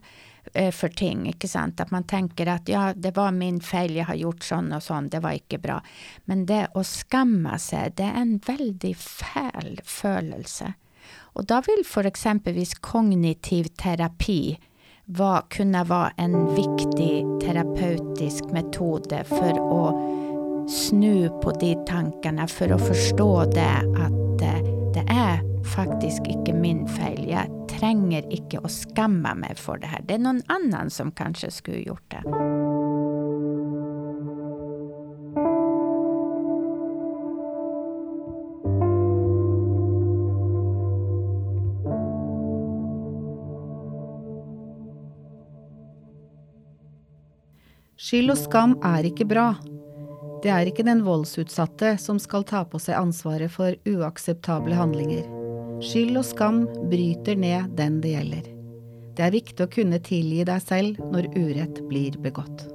eh, 0.54 0.72
för 0.72 0.90
ting, 0.90 1.28
inte 1.28 1.48
sant. 1.48 1.80
Att 1.80 1.92
man 1.92 2.04
tänker 2.04 2.48
att 2.48 2.70
ja, 2.70 2.94
det 2.96 3.16
var 3.16 3.32
min 3.32 3.62
fel, 3.62 3.96
jag 3.96 4.06
har 4.06 4.16
gjort 4.16 4.44
sån 4.44 4.74
och 4.74 4.84
sån, 4.84 5.10
det 5.10 5.20
var 5.20 5.32
inte 5.32 5.58
bra. 5.58 5.84
Men 6.26 6.46
det 6.46 6.68
att 6.74 6.88
skamma 6.88 7.60
sig, 7.60 7.94
det 7.96 8.04
är 8.04 8.14
en 8.14 8.38
väldigt 8.38 9.00
fäl 9.00 9.82
födelse. 9.84 10.74
Och 11.16 11.46
då 11.46 11.62
vill 11.68 11.86
för 11.86 12.04
exempelvis 12.04 12.76
kognitiv 12.76 13.64
terapi 13.64 14.60
var, 15.06 15.42
kunna 15.50 15.84
vara 15.84 16.14
en 16.18 16.56
viktig 16.56 17.26
terapeutisk 17.42 18.44
metod 18.44 19.10
för 19.26 19.50
att 19.50 20.23
snu 20.70 21.30
på 21.30 21.52
de 21.52 21.76
tankarna 21.86 22.48
för 22.48 22.70
att 22.70 22.88
förstå 22.88 23.44
det 23.46 23.78
att 23.98 24.42
eh, 24.42 24.64
det 24.94 25.06
är 25.10 25.64
faktiskt 25.76 26.28
inte 26.28 26.54
min 26.54 26.88
fel. 26.88 27.30
Jag 27.30 27.70
tränger 27.70 28.34
inte 28.34 28.60
att 28.60 28.72
skamma 28.72 29.36
mig 29.36 29.56
för 29.56 29.78
det 29.78 29.88
här. 29.88 30.02
Det 30.08 30.14
är 30.14 30.18
någon 30.20 30.42
annan 30.48 30.90
som 30.90 31.12
kanske 31.12 31.52
skulle 31.52 31.78
gjort 31.78 32.12
det. 32.12 32.24
Skyld 48.04 48.30
og 48.30 48.38
skam 48.38 48.74
er 48.84 49.08
ikke 49.08 49.26
bra, 49.26 49.46
det 50.44 50.52
er 50.52 50.68
ikke 50.68 50.84
den 50.84 51.06
voldsutsatte 51.06 51.94
som 52.02 52.20
skal 52.20 52.44
ta 52.44 52.66
på 52.68 52.82
seg 52.82 53.00
ansvaret 53.00 53.52
for 53.54 53.78
uakseptable 53.88 54.76
handlinger. 54.76 55.24
Skyld 55.84 56.20
og 56.20 56.28
skam 56.28 56.64
bryter 56.92 57.40
ned 57.40 57.72
den 57.80 58.02
det 58.04 58.12
gjelder. 58.18 58.50
Det 59.14 59.24
er 59.24 59.36
viktig 59.36 59.64
å 59.64 59.72
kunne 59.72 60.02
tilgi 60.04 60.44
deg 60.48 60.64
selv 60.64 61.00
når 61.14 61.32
urett 61.38 61.80
blir 61.88 62.18
begått. 62.20 62.66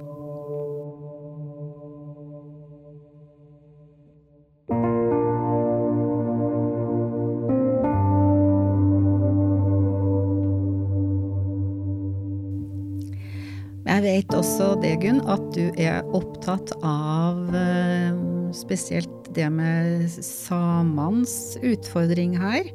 Vet 14.29 14.37
også 14.37 14.75
det, 14.77 14.99
Gunn, 15.01 15.23
at 15.25 15.41
du 15.55 15.71
er 15.79 16.05
opptatt 16.13 16.69
av 16.85 17.49
eh, 17.55 18.13
spesielt 18.53 19.29
det 19.33 19.47
med 19.49 20.05
samenes 20.09 21.57
utfordring 21.65 22.37
her, 22.37 22.69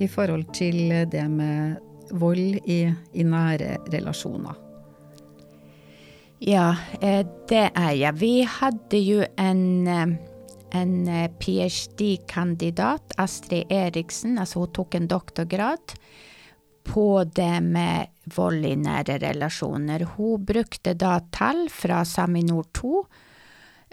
i 0.00 0.08
forhold 0.08 0.46
til 0.56 0.88
det 1.10 1.26
med 1.28 1.76
vold 2.16 2.64
i, 2.64 2.88
i 3.12 3.22
nære 3.24 3.76
relasjoner. 3.92 4.56
Ja, 6.40 6.76
eh, 7.02 7.26
det 7.50 7.66
er 7.74 7.92
jeg. 7.92 8.14
Vi 8.22 8.32
hadde 8.48 9.02
jo 9.02 9.26
en, 9.36 9.86
eh, 9.86 10.16
en 10.72 10.96
ph.d.-kandidat, 11.36 13.12
Astrid 13.18 13.68
Eriksen, 13.68 14.38
altså 14.38 14.64
hun 14.64 14.72
tok 14.72 14.94
en 14.96 15.10
doktorgrad 15.10 15.98
på 16.88 17.24
det 17.24 17.60
med 17.60 18.06
vold 18.24 18.66
i 18.66 18.76
nære 18.76 19.18
relasjoner. 19.22 20.06
Hun 20.16 20.44
brukte 20.44 20.94
da 20.94 21.18
tall 21.30 21.68
fra 21.72 22.04
Saminor 22.04 22.64
2 22.72 23.06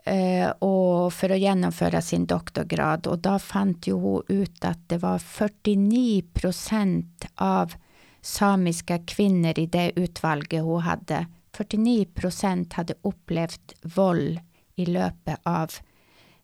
eh, 0.06 0.50
och 0.50 1.14
för 1.14 1.30
att 1.30 1.40
genomföra 1.40 2.02
sin 2.02 2.26
doktorgrad 2.26 3.08
och 3.08 3.20
då 3.20 3.40
fann 3.40 3.76
hon 3.86 4.24
ut 4.28 4.66
att 4.66 4.90
det 4.90 4.98
var 4.98 5.20
49 5.20 6.24
procent 6.34 7.26
av 7.36 7.74
samiska 8.22 9.00
kvinnor 9.00 9.60
i 9.60 9.66
det 9.66 9.92
utvalget 9.96 10.64
hon 10.64 10.82
hade. 10.82 11.26
49 11.54 12.06
procent 12.06 12.74
hade 12.74 12.94
upplevt 13.02 13.74
våld 13.82 14.40
i 14.76 14.86
löpet 14.86 15.40
av 15.44 15.72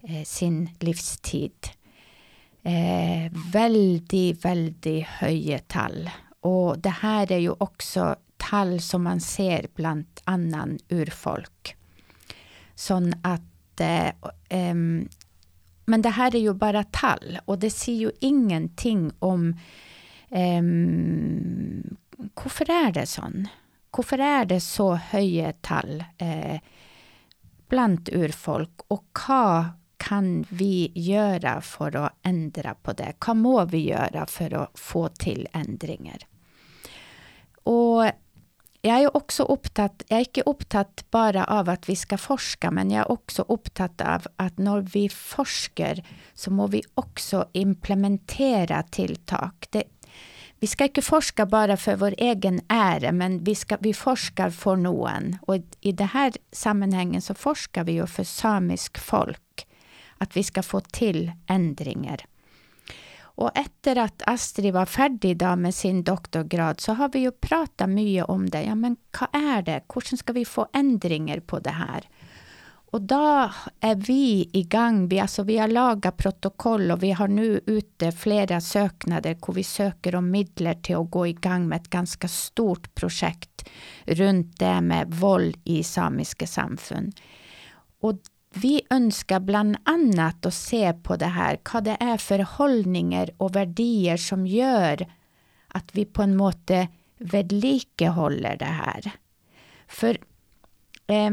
eh, 0.04 0.24
sin 0.24 0.70
livstid. 0.80 1.68
Eh, 2.64 3.32
väldigt, 3.54 4.46
väldigt 4.46 5.06
höga 5.06 5.60
tall. 5.60 6.10
Och 6.42 6.80
det 6.80 6.90
här 6.90 7.32
är 7.32 7.38
ju 7.38 7.52
också 7.52 8.16
tall 8.38 8.82
som 8.82 9.04
man 9.04 9.22
ser 9.22 9.68
bland 9.76 10.06
annan 10.24 10.80
urfolk. 10.90 11.76
Så 12.76 13.12
att, 13.24 13.80
eh, 13.80 14.70
um, 14.72 15.10
men 15.86 16.02
det 16.02 16.10
här 16.10 16.36
är 16.36 16.40
ju 16.40 16.54
bara 16.54 16.84
tall 16.84 17.40
och 17.46 17.60
det 17.60 17.70
säger 17.70 18.00
ju 18.00 18.12
ingenting 18.20 19.12
om 19.20 19.56
um, 20.30 21.98
varför 22.34 22.70
är 22.70 22.92
det 22.92 23.06
så? 23.06 23.22
Varför 23.92 24.20
är 24.20 24.46
det 24.46 24.62
så 24.62 24.96
höga 24.96 25.54
tall 25.62 26.04
eh, 26.18 26.60
bland 27.68 28.10
urfolk 28.12 28.80
och 28.88 29.20
vad 29.28 29.66
kan 29.98 30.46
vi 30.50 30.92
göra 30.96 31.62
för 31.62 31.96
att 31.96 32.14
ändra 32.22 32.74
på 32.74 32.94
det? 32.94 33.14
Vad 33.28 33.38
må 33.38 33.66
vi 33.66 33.90
göra 33.90 34.26
för 34.26 34.54
att 34.54 34.80
få 34.80 35.08
till 35.08 35.48
ändringar? 35.54 36.18
Och 37.64 38.06
jag 38.82 39.02
är 39.02 39.18
också 39.18 39.44
upptatt, 39.44 40.04
jag 40.08 40.18
är 40.18 40.20
inte 40.20 40.42
upptatt 40.42 41.06
bara 41.12 41.46
av 41.46 41.70
att 41.70 41.90
vi 41.90 41.96
ska 41.96 42.18
forska, 42.18 42.72
men 42.72 42.92
jag 42.92 43.00
är 43.00 43.12
också 43.12 43.46
upptatt 43.48 44.02
av 44.02 44.28
att 44.36 44.58
när 44.58 44.82
vi 44.82 45.10
forskar 45.10 46.04
så 46.34 46.52
må 46.52 46.68
vi 46.68 46.84
också 46.94 47.50
implementera 47.54 48.84
tilltag. 48.84 49.52
Det, 49.70 49.84
vi 50.60 50.68
ska 50.68 50.84
inte 50.84 51.02
forska 51.02 51.46
bara 51.46 51.78
för 51.78 51.96
vår 51.96 52.14
egen 52.18 52.62
ära, 52.68 53.12
men 53.12 53.44
vi, 53.44 53.56
ska, 53.56 53.78
vi 53.80 53.94
forskar 53.94 54.50
för 54.50 54.76
någon. 54.76 55.38
Och 55.42 55.56
i 55.82 55.92
det 55.92 56.04
här 56.06 56.34
sammanhanget 56.52 57.24
så 57.24 57.34
forskar 57.34 57.84
vi 57.84 57.92
ju 57.92 58.08
för 58.08 58.24
samisk 58.24 58.98
folk. 58.98 59.68
Att 60.18 60.38
vi 60.38 60.44
ska 60.44 60.64
få 60.64 60.80
till 60.80 61.32
ändringar. 61.48 62.26
Och 63.36 63.52
efter 63.58 63.96
att 63.96 64.22
Astrid 64.26 64.74
var 64.74 64.86
färdig 64.86 65.38
då 65.38 65.56
med 65.56 65.76
sin 65.76 66.04
doktorgrad 66.04 66.80
så 66.80 66.94
har 66.94 67.10
vi 67.10 67.20
ju 67.20 67.32
pratat 67.32 67.90
mycket 67.90 68.26
om 68.26 68.50
det. 68.50 68.64
Ja, 68.64 68.76
men 68.76 68.98
vad 69.20 69.42
är 69.44 69.62
det? 69.62 69.82
Hur 69.94 70.18
ska 70.18 70.34
vi 70.34 70.46
få 70.46 70.68
ändringar 70.74 71.40
på 71.40 71.60
det 71.60 71.70
här? 71.70 72.08
Och 72.92 73.02
då 73.02 73.52
är 73.80 73.96
vi 73.96 74.50
igång. 74.54 75.08
Vi, 75.08 75.20
alltså, 75.20 75.44
vi 75.44 75.58
har 75.58 75.68
lagat 75.68 76.18
protokoll 76.18 76.92
och 76.92 77.04
vi 77.04 77.12
har 77.12 77.28
nu 77.28 77.62
ute 77.66 78.12
flera 78.12 78.62
söknader 78.62 79.36
där 79.46 79.54
vi 79.54 79.64
söker 79.64 80.16
om 80.16 80.32
medel 80.32 80.76
till 80.82 80.96
att 80.96 81.12
gå 81.12 81.28
igång 81.28 81.68
med 81.68 81.82
ett 81.82 81.90
ganska 81.90 82.28
stort 82.28 82.96
projekt 82.96 83.70
runt 84.06 84.60
det 84.60 84.82
med 84.82 85.08
våld 85.14 85.58
i 85.64 85.84
samiska 85.84 86.48
samfund. 86.48 87.20
Och 88.02 88.14
vi 88.54 88.82
önskar 88.90 89.40
bland 89.40 89.78
annat 89.84 90.46
att 90.46 90.54
se 90.54 90.94
på 90.94 91.16
det 91.16 91.26
här, 91.26 91.60
vad 91.74 91.84
det 91.84 91.98
är 92.00 92.18
för 92.18 92.40
hållningar 92.40 93.30
och 93.38 93.56
värderingar 93.56 94.18
som 94.18 94.48
gör 94.48 95.14
att 95.68 95.96
vi 95.96 96.06
på 96.06 96.22
en 96.22 96.38
måte 96.38 96.88
vedlikehåller 97.18 98.58
det 98.58 98.66
här. 98.66 99.12
För 99.88 100.18
eh, 101.08 101.32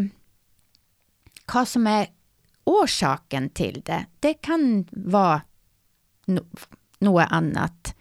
vad 1.53 1.69
som 1.69 1.87
är 1.87 2.07
orsaken 2.65 3.51
till 3.51 3.83
det, 3.85 4.07
det 4.21 4.35
kan 4.35 4.89
vara 4.91 5.43
no 6.25 6.41
något 6.99 7.29
annat. 7.31 7.95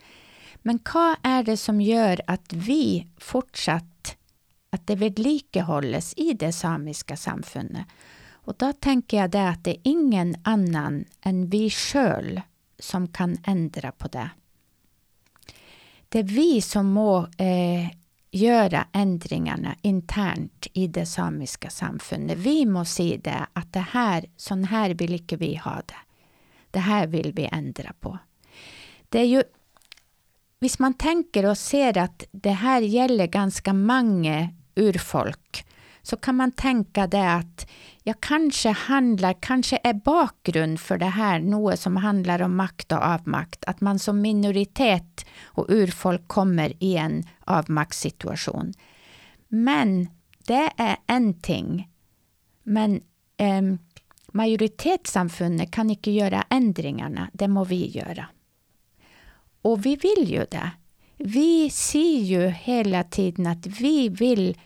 Men 0.55 0.79
vad 0.93 1.15
är 1.23 1.43
det 1.43 1.57
som 1.57 1.81
gör 1.81 2.21
att 2.27 2.53
vi 2.53 3.07
fortsatt 3.17 4.17
att 4.69 4.87
det 4.87 4.95
vedlikehålles 4.95 6.13
i 6.17 6.33
det 6.33 6.51
samiska 6.53 7.17
samfundet? 7.17 7.85
Och 8.47 8.55
då 8.57 8.73
tänker 8.73 9.17
jag 9.17 9.31
det 9.31 9.49
att 9.49 9.63
det 9.63 9.71
är 9.71 9.81
ingen 9.83 10.35
annan 10.43 11.05
än 11.21 11.49
vi 11.49 11.69
själva 11.69 12.41
som 12.79 13.07
kan 13.07 13.37
ändra 13.43 13.91
på 13.91 14.07
det. 14.07 14.29
Det 16.09 16.19
är 16.19 16.23
vi 16.23 16.61
som 16.61 16.85
må 16.85 17.27
eh, 17.37 17.91
göra 18.31 18.87
ändringarna 18.91 19.75
internt 19.81 20.67
i 20.73 20.87
det 20.87 21.05
samiska 21.05 21.69
samfundet. 21.69 22.37
Vi 22.37 22.65
måste 22.65 22.95
se 22.95 23.19
det 23.23 23.47
att 23.53 23.73
det 23.73 23.85
här, 23.91 24.25
sån 24.37 24.63
här 24.63 24.93
vill 24.93 25.13
inte 25.13 25.35
vi 25.35 25.55
ha 25.55 25.75
det. 25.75 26.01
Det 26.71 26.79
här 26.79 27.07
vill 27.07 27.33
vi 27.33 27.49
ändra 27.51 27.93
på. 27.99 28.17
Det 29.09 29.19
är 29.19 29.25
ju, 29.25 29.43
Om 30.61 30.69
man 30.79 30.93
tänker 30.93 31.45
och 31.45 31.57
ser 31.57 31.97
att 31.97 32.23
det 32.31 32.51
här 32.51 32.81
gäller 32.81 33.27
ganska 33.27 33.73
många 33.73 34.49
urfolk, 34.75 35.66
så 36.07 36.17
kan 36.17 36.35
man 36.35 36.51
tänka 36.51 37.07
det 37.07 37.33
att 37.33 37.67
jag 38.03 38.19
kanske 38.19 38.69
handlar, 38.69 39.33
kanske 39.39 39.79
är 39.83 39.93
bakgrund 39.93 40.79
för 40.79 40.97
det 40.97 41.05
här 41.05 41.39
något 41.39 41.79
som 41.79 41.95
handlar 41.95 42.41
om 42.41 42.55
makt 42.55 42.91
och 42.91 43.03
avmakt. 43.03 43.63
Att 43.67 43.81
man 43.81 43.99
som 43.99 44.21
minoritet 44.21 45.25
och 45.43 45.65
urfolk 45.69 46.27
kommer 46.27 46.83
i 46.83 46.97
en 46.97 47.23
avmaktssituation. 47.45 48.73
Men 49.47 50.09
det 50.37 50.71
är 50.77 50.97
en 51.07 51.41
ting. 51.41 51.89
Men 52.63 53.01
eh, 53.37 53.61
majoritetssamfundet 54.31 55.71
kan 55.71 55.89
inte 55.89 56.11
göra 56.11 56.43
ändringarna, 56.49 57.29
det 57.33 57.47
må 57.47 57.63
vi 57.63 57.87
göra. 57.87 58.25
Och 59.61 59.85
vi 59.85 59.95
vill 59.95 60.31
ju 60.31 60.45
det. 60.51 60.71
Vi 61.17 61.69
ser 61.69 62.19
ju 62.19 62.47
hela 62.47 63.03
tiden 63.03 63.47
att 63.47 63.67
vi 63.67 64.09
vill 64.09 64.57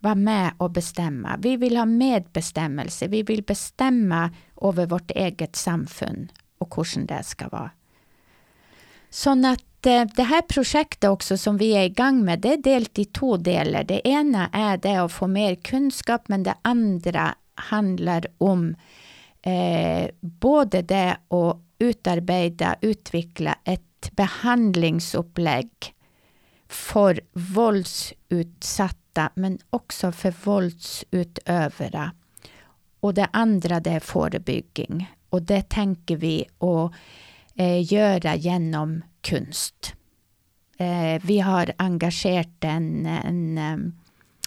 vara 0.00 0.14
med 0.14 0.52
och 0.58 0.70
bestämma. 0.70 1.36
Vi 1.38 1.56
vill 1.56 1.76
ha 1.76 1.84
medbestämmelse. 1.84 3.06
Vi 3.06 3.22
vill 3.22 3.42
bestämma 3.42 4.30
över 4.62 4.86
vårt 4.86 5.10
eget 5.10 5.56
samfund 5.56 6.32
och 6.58 6.76
hur 6.76 7.06
det 7.06 7.22
ska 7.22 7.48
vara. 7.48 7.70
Så 9.10 9.30
att 9.30 9.86
eh, 9.86 10.04
det 10.16 10.22
här 10.22 10.42
projektet 10.42 11.10
också 11.10 11.36
som 11.36 11.56
vi 11.56 11.72
är 11.72 11.84
igång 11.84 12.24
med, 12.24 12.40
det 12.40 12.52
är 12.52 12.56
delt 12.56 12.98
i 12.98 13.04
två 13.04 13.36
delar. 13.36 13.84
Det 13.84 14.08
ena 14.08 14.48
är 14.52 14.76
det 14.76 14.96
att 14.96 15.12
få 15.12 15.26
mer 15.26 15.54
kunskap, 15.54 16.28
men 16.28 16.42
det 16.42 16.54
andra 16.62 17.34
handlar 17.54 18.26
om 18.38 18.76
eh, 19.42 20.10
både 20.20 20.82
det 20.82 21.16
att 21.28 21.56
utarbeta, 21.78 22.76
utveckla 22.80 23.58
ett 23.64 24.10
behandlingsupplägg 24.12 25.70
för 26.68 27.20
våldsutsatta 27.32 28.99
utsatta 29.10 29.30
men 29.34 29.58
också 29.70 30.12
för 30.12 30.34
våldsutövare. 30.44 32.12
Och 33.00 33.14
det 33.14 33.28
andra 33.32 33.80
det 33.80 33.90
är 33.90 34.00
förebygging. 34.00 35.06
Och 35.30 35.42
det 35.42 35.68
tänker 35.68 36.16
vi 36.16 36.46
att 36.58 36.92
eh, 37.56 37.92
göra 37.92 38.36
genom 38.36 39.02
konst. 39.30 39.94
Eh, 40.78 41.22
vi 41.22 41.40
har 41.40 41.72
engagerat 41.78 42.64
en, 42.64 43.06
en, 43.06 43.58
eh, 43.58 43.78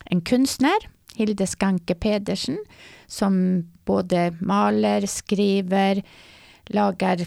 en 0.05 0.21
konstnär, 0.21 0.89
Hilde 1.15 1.47
Skanke 1.47 1.95
Pedersen, 1.95 2.57
som 3.07 3.63
både 3.85 4.37
maler, 4.41 5.07
skriver, 5.07 6.03
lagar 6.65 7.25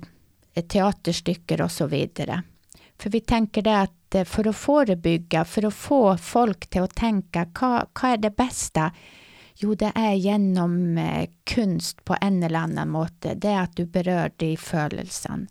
eh, 0.54 0.64
teaterstycken 0.64 1.60
och 1.60 1.70
så 1.70 1.86
vidare. 1.86 2.42
För 2.98 3.10
vi 3.10 3.20
tänker 3.20 3.62
det 3.62 3.80
att 3.80 4.14
eh, 4.14 4.24
för 4.24 4.48
att 4.48 4.56
förebygga, 4.56 5.44
för 5.44 5.64
att 5.64 5.74
få 5.74 6.16
folk 6.16 6.66
till 6.66 6.82
att 6.82 6.94
tänka, 6.94 7.46
vad, 7.60 7.86
vad 8.02 8.10
är 8.10 8.16
det 8.16 8.36
bästa? 8.36 8.92
Jo, 9.54 9.74
det 9.74 9.92
är 9.94 10.12
genom 10.12 10.98
eh, 10.98 11.28
konst 11.54 12.04
på 12.04 12.16
en 12.20 12.42
eller 12.42 12.58
annan 12.58 12.88
måte. 12.88 13.34
Det 13.34 13.48
är 13.48 13.60
att 13.60 13.76
du 13.76 13.86
berör 13.86 14.32
dig 14.36 14.52
i 14.52 14.56
födelsen. 14.56 15.48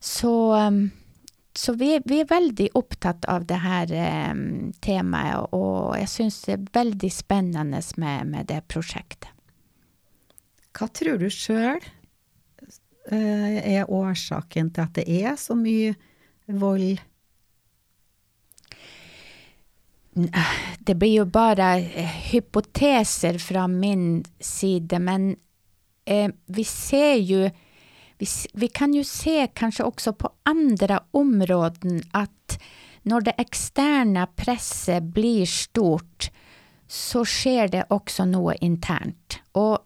Så, 0.00 0.52
ehm, 0.52 0.90
så 1.54 1.72
vi, 1.72 2.00
vi 2.04 2.20
är 2.20 2.24
väldigt 2.24 2.70
upptagna 2.74 3.20
av 3.28 3.46
det 3.46 3.54
här 3.54 4.30
um, 4.30 4.72
temat 4.72 5.48
och 5.50 5.98
jag 5.98 6.08
syns 6.08 6.42
det 6.42 6.52
är 6.52 6.66
väldigt 6.72 7.14
spännande 7.14 7.82
med, 7.96 8.26
med 8.26 8.46
det 8.46 8.62
projektet. 8.68 9.28
Vad 10.80 10.92
tror 10.92 11.18
du 11.18 11.30
själv 11.30 11.80
eh, 13.10 13.72
är 13.74 13.84
orsaken 13.88 14.72
till 14.72 14.82
att 14.82 14.94
det 14.94 15.10
är 15.10 15.36
så 15.36 15.54
mycket 15.54 15.96
våld 16.46 17.00
äh, 20.34 20.46
det 20.78 20.94
blir 20.94 21.12
ju 21.12 21.24
bara 21.24 21.78
eh, 21.78 22.06
hypoteser 22.06 23.38
från 23.38 23.80
min 23.80 24.24
sida, 24.40 24.98
men 24.98 25.36
eh, 26.04 26.30
vi 26.46 26.64
ser 26.64 27.14
ju 27.14 27.50
vi, 28.18 28.26
vi, 28.52 28.68
kan 28.68 28.94
ju 28.94 29.04
se 29.04 29.48
kanske 29.54 29.82
också 29.82 30.12
på 30.12 30.30
andra 30.42 31.02
områden 31.10 32.02
att 32.10 32.62
när 33.02 33.20
det 33.20 33.30
externa 33.30 34.26
presset 34.26 35.02
blir 35.02 35.46
stort 35.46 36.30
så 36.86 37.24
sker 37.24 37.68
det 37.68 37.84
också 37.88 38.24
något 38.24 38.56
internt. 38.60 39.38
Och 39.52 39.78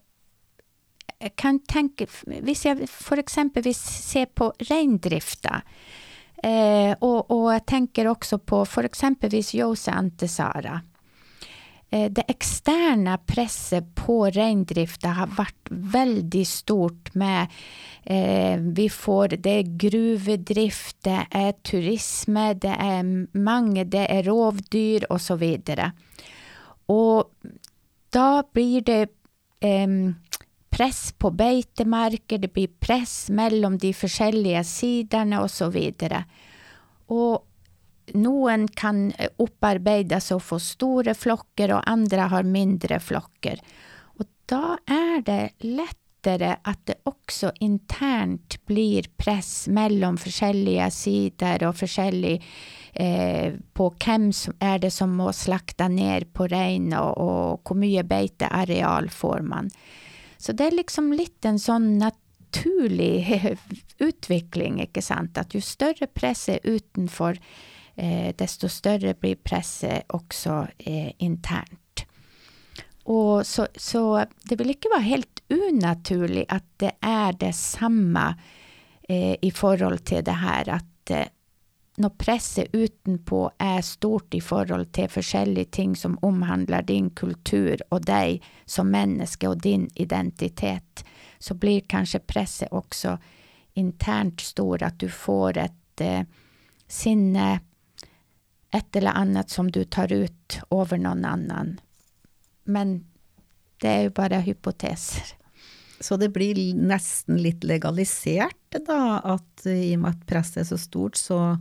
jag 1.18 1.36
kan 1.36 1.58
tenke 1.58 2.06
för 2.06 2.30
jeg 2.30 2.82
f.eks. 2.82 3.34
ser 3.78 4.26
på 4.26 4.52
reindrifta, 4.58 5.62
eh, 6.42 6.96
och, 6.98 7.30
och, 7.30 7.54
jag 7.54 7.66
tänker 7.66 8.06
också 8.06 8.38
på 8.38 8.62
f.eks. 8.62 9.54
Jose 9.54 9.90
Antesara. 9.90 10.80
Eh, 11.90 12.10
det 12.10 12.22
externa 12.28 13.18
pressen 13.18 13.92
på 13.94 14.30
rendriften 14.30 15.12
har 15.12 15.26
varit 15.26 15.66
väldigt 15.70 16.48
stort 16.48 17.14
med 17.14 17.46
eh, 18.02 18.60
Vi 18.60 18.90
får 18.90 19.28
Det 19.28 19.50
är 19.50 19.62
gruvdrift, 19.62 20.96
det 21.00 21.26
är 21.30 21.52
turism, 21.52 22.34
det 22.34 22.76
är 22.78 23.36
mange, 23.38 23.84
det 23.84 24.16
är 24.16 24.22
rovdyr 24.22 25.12
och 25.12 25.20
så 25.20 25.36
vidare. 25.36 25.92
Och 26.86 27.32
då 28.10 28.42
blir 28.52 28.80
det 28.80 29.02
eh, 29.60 29.86
press 30.76 31.12
på 31.18 31.30
beitemarker, 31.30 32.38
det 32.38 32.52
blir 32.52 32.68
press 32.68 33.30
mellan 33.30 33.78
de 33.78 33.92
olika 33.92 34.64
sidorna 34.64 35.38
och 35.38 35.44
osv. 35.44 35.68
vidare. 35.68 36.24
Och 37.06 37.46
någon 38.12 38.68
kan 38.68 39.12
upparbetas 39.36 40.30
och 40.30 40.42
få 40.42 40.60
stora 40.60 41.14
flockar 41.14 41.72
och 41.72 41.90
andra 41.90 42.22
har 42.22 42.42
mindre 42.42 43.00
flockar. 43.00 43.60
Och 43.98 44.24
då 44.46 44.78
är 44.86 45.22
det 45.22 45.50
lättare 45.58 46.56
att 46.62 46.86
det 46.86 46.94
också 47.02 47.52
internt 47.60 48.66
blir 48.66 49.04
press 49.16 49.68
mellan 49.68 50.18
olika 50.18 50.90
sidor 50.90 51.64
och 51.64 51.76
olika 51.76 52.42
eh, 52.92 53.54
på 53.72 53.90
vem 53.90 54.32
är 54.58 54.78
det 54.78 54.90
som 54.90 55.16
måste 55.16 55.44
slakta 55.44 55.88
ner 55.88 56.20
på 56.20 56.46
rein, 56.46 56.94
och, 56.94 57.18
och 57.52 57.68
hur 57.68 57.76
mycket 57.76 58.06
beteareal 58.06 59.10
får 59.10 59.40
man. 59.40 59.70
Så 60.38 60.52
det 60.52 60.64
är 60.66 60.70
liksom 60.70 61.12
lite 61.12 61.48
en 61.48 61.58
sån 61.58 61.98
naturlig 61.98 63.42
utveckling, 63.98 64.80
inte 64.80 65.02
sant, 65.02 65.38
Att 65.38 65.54
ju 65.54 65.60
större 65.60 66.06
press 66.06 66.48
är 66.48 66.58
utanför, 66.62 67.40
eh, 67.94 68.34
desto 68.36 68.68
större 68.68 69.14
blir 69.14 69.34
pressen 69.34 70.02
också 70.06 70.66
eh, 70.78 71.12
internt. 71.18 72.06
Och 73.06 73.46
så, 73.46 73.66
så, 73.76 74.24
det 74.42 74.56
vill 74.56 74.70
inte 74.70 74.88
vara 74.88 75.00
helt 75.00 75.42
onaturligt 75.50 76.52
att 76.52 76.64
det 76.76 76.92
är 77.00 77.32
detsamma 77.32 78.34
eh, 79.08 79.36
i 79.42 79.50
förhållande 79.54 79.98
till 79.98 80.24
det 80.24 80.32
här 80.32 80.68
att 80.68 81.10
eh, 81.10 81.26
når 81.96 82.12
presset 82.20 82.74
utenpå 82.76 83.40
er 83.62 83.80
stort 83.84 84.34
i 84.36 84.40
forhold 84.44 84.90
til 84.96 85.08
forskjellige 85.08 85.70
ting 85.78 85.94
som 85.96 86.18
omhandler 86.26 86.84
din 86.84 87.08
kultur 87.16 87.80
og 87.88 88.04
deg 88.04 88.44
som 88.68 88.90
menneske 88.92 89.48
og 89.48 89.62
din 89.64 89.86
identitet, 89.96 91.04
så 91.38 91.56
blir 91.56 91.86
kanskje 91.88 92.20
presset 92.20 92.72
også 92.72 93.16
internt 93.80 94.40
stor, 94.40 94.82
at 94.82 94.98
du 95.00 95.08
får 95.12 95.60
et 95.60 96.04
eh, 96.04 96.28
sinne, 96.88 97.48
et 98.72 98.96
eller 98.96 99.16
annet 99.16 99.52
som 99.52 99.70
du 99.72 99.82
tar 99.84 100.12
ut 100.12 100.60
over 100.70 101.00
noen 101.00 101.24
annen. 101.28 101.74
Men 102.64 102.98
det 103.80 103.92
er 103.92 104.06
jo 104.08 104.14
bare 104.16 104.40
hypoteser. 104.44 105.34
Så 106.00 106.18
det 106.20 106.28
blir 106.34 106.58
nesten 106.76 107.38
litt 107.40 107.64
legalisert, 107.64 108.76
da, 108.84 109.20
at 109.24 109.64
i 109.64 109.94
og 109.94 110.02
med 110.02 110.12
at 110.12 110.26
presset 110.28 110.60
er 110.60 110.68
så 110.68 110.80
stort, 110.80 111.16
så 111.16 111.56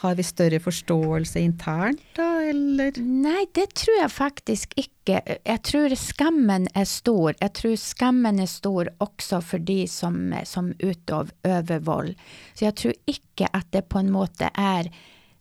har 0.00 0.14
vi 0.14 0.22
större 0.22 0.60
förståelse 0.60 1.40
internt, 1.40 2.00
då? 2.14 2.22
eller? 2.22 2.92
Nej, 2.96 3.46
det 3.52 3.74
tror 3.74 3.96
jag 4.00 4.12
faktiskt 4.12 4.72
inte. 4.72 5.38
Jag 5.44 5.62
tror 5.62 5.94
skammen 5.94 6.68
är 6.74 6.84
stor. 6.84 7.34
Jag 7.38 7.52
tror 7.54 7.76
skammen 7.76 8.40
är 8.40 8.46
stor 8.46 8.90
också 8.98 9.40
för 9.40 9.58
de 9.58 9.88
som, 9.88 10.34
som 10.44 10.74
utav 10.78 11.30
övervåld. 11.42 12.18
Så 12.54 12.64
jag 12.64 12.76
tror 12.76 12.94
inte 13.04 13.48
att 13.52 13.72
det 13.72 13.82
på 13.82 13.98
en 13.98 14.12
måte 14.12 14.50
är 14.54 14.96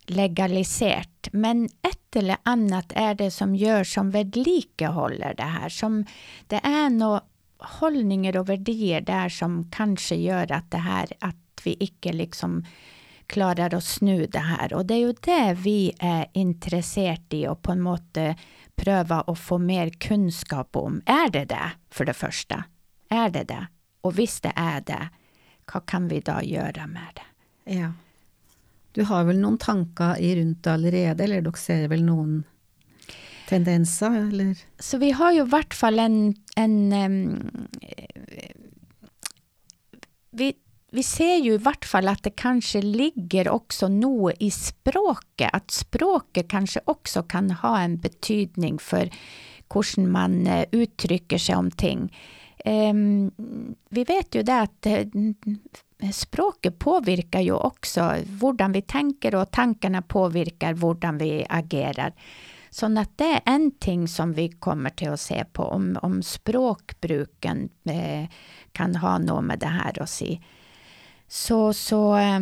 legaliserat. 0.06 1.30
Men 1.32 1.66
ett 1.66 2.16
eller 2.16 2.38
annat 2.44 2.92
är 2.96 3.16
det 3.16 3.32
som 3.32 3.56
gör 3.56 3.84
som 3.84 4.12
vedlikehåller 4.12 5.34
det 5.34 5.44
här. 5.44 5.70
Som 5.70 6.06
det 6.48 6.60
är 6.64 6.90
några 6.90 7.22
hållningar 7.58 8.38
och 8.38 8.50
värderingar 8.50 9.02
där 9.02 9.30
som 9.30 9.72
kanske 9.72 10.16
gör 10.16 10.52
att 10.52 10.72
det 10.72 10.78
här 10.78 11.08
att 11.20 11.62
vi 11.64 11.74
inte 11.74 12.14
liksom 12.14 12.66
klarer 13.30 13.76
å 13.76 13.82
snu 13.84 14.26
det 14.26 14.46
her. 14.46 14.74
Og 14.78 14.88
det 14.90 14.98
er 14.98 15.04
jo 15.04 15.16
det 15.26 15.44
vi 15.64 15.80
er 16.02 16.28
interessert 16.38 17.34
i 17.38 17.46
å 17.48 17.56
på 17.56 17.76
en 17.76 17.86
måte 17.86 18.34
prøve 18.80 19.22
å 19.28 19.36
få 19.36 19.60
mer 19.62 19.92
kunnskap 20.02 20.78
om. 20.80 21.02
Er 21.06 21.32
det 21.34 21.50
det, 21.54 21.74
for 21.94 22.10
det 22.10 22.18
første? 22.18 22.64
Er 23.12 23.32
det 23.34 23.48
det? 23.52 23.64
Og 24.08 24.16
hvis 24.18 24.40
det 24.46 24.54
er 24.58 24.84
det, 24.88 25.02
hva 25.70 25.82
kan 25.86 26.08
vi 26.10 26.22
da 26.26 26.40
gjøre 26.46 26.88
med 26.90 27.20
det? 27.20 27.28
Ja. 27.80 27.92
Du 28.98 29.04
har 29.06 29.28
vel 29.28 29.38
noen 29.42 29.60
tanker 29.62 30.18
i 30.18 30.32
rundt 30.40 30.64
det 30.66 30.72
allerede, 30.74 31.26
eller 31.26 31.44
dere 31.46 31.62
ser 31.62 31.86
vel 31.92 32.02
noen 32.08 32.40
tendenser, 33.50 34.16
eller? 34.30 34.58
Så 34.80 34.98
vi 35.02 35.12
har 35.18 35.34
jo 35.36 35.46
i 35.46 35.52
hvert 35.52 35.76
fall 35.78 36.02
en, 36.02 36.18
en 36.58 36.76
um, 36.94 37.20
vi, 40.32 40.54
vi 40.92 41.04
ser 41.04 41.36
ju 41.36 41.54
i 41.54 41.58
vart 41.58 41.86
fall 41.86 42.08
att 42.08 42.24
det 42.24 42.30
kanske 42.30 42.82
ligger 42.82 43.50
också 43.50 43.88
något 43.88 44.34
i 44.40 44.52
språket, 44.52 45.50
Att 45.54 45.72
språket 45.72 46.50
kanske 46.50 46.80
också 46.86 47.24
kan 47.24 47.52
ha 47.52 47.80
en 47.80 47.98
betydning 47.98 48.80
för 48.80 49.10
hur 49.74 50.08
man 50.08 50.48
eh, 50.48 50.66
uttrycker 50.72 51.38
sig 51.38 51.56
om 51.56 51.72
ting. 51.72 52.18
Um, 52.66 53.32
vi 53.90 54.04
vet 54.04 54.36
ju 54.36 54.44
det 54.44 54.62
att 54.62 54.86
eh, 54.86 55.06
språket 56.14 56.80
påverkar 56.80 57.42
ju 57.42 57.54
också 57.54 58.02
hur 58.42 58.74
vi 58.74 58.82
tänker 58.82 59.36
och 59.36 59.52
tankarna 59.52 60.02
påverkar 60.02 60.74
hur 60.74 61.20
vi 61.20 61.46
agerar. 61.50 62.14
Så 62.70 63.00
att 63.00 63.18
det 63.18 63.24
är 63.24 63.42
en 63.46 63.72
ting 63.72 64.08
som 64.08 64.34
vi 64.34 64.50
kommer 64.50 64.90
till 64.90 65.10
att 65.10 65.20
se 65.20 65.46
på, 65.54 65.64
om, 65.64 65.98
om 66.02 66.24
språkbruken 66.24 67.70
eh, 67.84 68.30
kan 68.72 68.96
ha 68.96 69.18
något 69.18 69.44
med 69.44 69.60
det 69.60 69.68
här 69.68 70.02
att 70.02 70.10
si. 70.10 70.42
Så, 71.30 71.74
så 71.74 72.18
eh, 72.18 72.40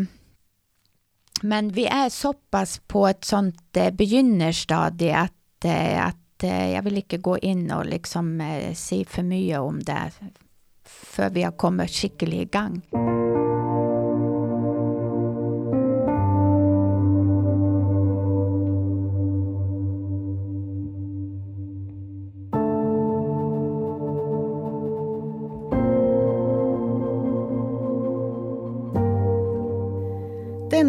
Men 1.41 1.69
vi 1.69 1.85
är 1.85 2.09
så 2.09 2.33
pass 2.33 2.81
på 2.87 3.07
ett 3.07 3.25
sånt 3.25 3.77
eh, 3.77 3.91
begynnerstadie 3.91 5.17
att, 5.17 5.65
eh, 5.65 6.07
at 6.07 6.43
eh, 6.43 6.71
jeg 6.71 6.83
vil 6.83 7.03
gå 7.21 7.37
in 7.37 7.71
och 7.71 7.85
liksom 7.85 8.41
eh, 8.41 8.73
si 8.73 9.05
för 9.05 9.23
mycket 9.23 9.59
om 9.59 9.79
det 9.83 10.11
För 10.83 11.29
vi 11.29 11.43
har 11.43 11.51
kommit 11.51 11.91
skikkelig 11.91 12.41
igång. 12.41 12.81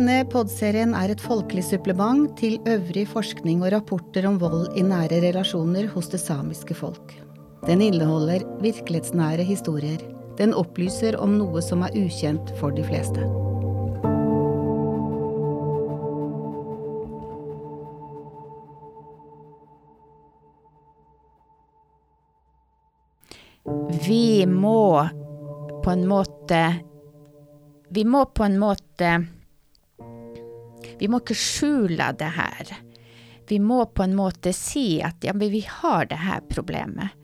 Denne 0.09 0.25
podserien 0.33 0.95
er 0.97 1.11
et 1.13 1.21
folkelig 1.21 1.67
supplement 1.67 2.31
til 2.41 2.55
øvrig 2.65 3.03
forskning 3.11 3.59
og 3.61 3.75
rapporter 3.75 4.25
om 4.25 4.39
vold 4.41 4.79
i 4.81 4.81
nære 4.81 5.19
relasjoner 5.21 5.91
hos 5.93 6.09
det 6.09 6.23
samiske 6.23 6.73
folk. 6.79 7.13
Den 7.67 7.85
inneholder 7.85 8.41
virkelighetsnære 8.65 9.45
historier. 9.45 10.01
Den 10.41 10.57
opplyser 10.57 11.21
om 11.21 11.37
noe 11.37 11.61
som 11.61 11.85
er 11.85 11.93
ukjent 11.93 12.55
for 12.57 12.73
de 12.73 12.89
fleste. 12.89 13.21
Vi 24.09 24.47
må 24.49 25.05
på 25.85 25.99
en 25.99 26.09
måte 26.09 26.69
Vi 27.93 28.09
må 28.09 28.25
på 28.33 28.49
en 28.49 28.57
måte 28.57 29.19
vi 30.99 31.09
må 31.09 31.23
ikke 31.23 31.37
skjule 31.39 32.11
det 32.19 32.33
her. 32.37 32.75
Vi 33.49 33.59
må 33.63 33.85
på 33.87 34.05
en 34.05 34.17
måte 34.17 34.53
si 34.53 35.01
at 35.05 35.25
ja, 35.25 35.33
vi 35.33 35.63
har 35.69 36.11
det 36.11 36.21
her 36.21 36.43
problemet. 36.51 37.15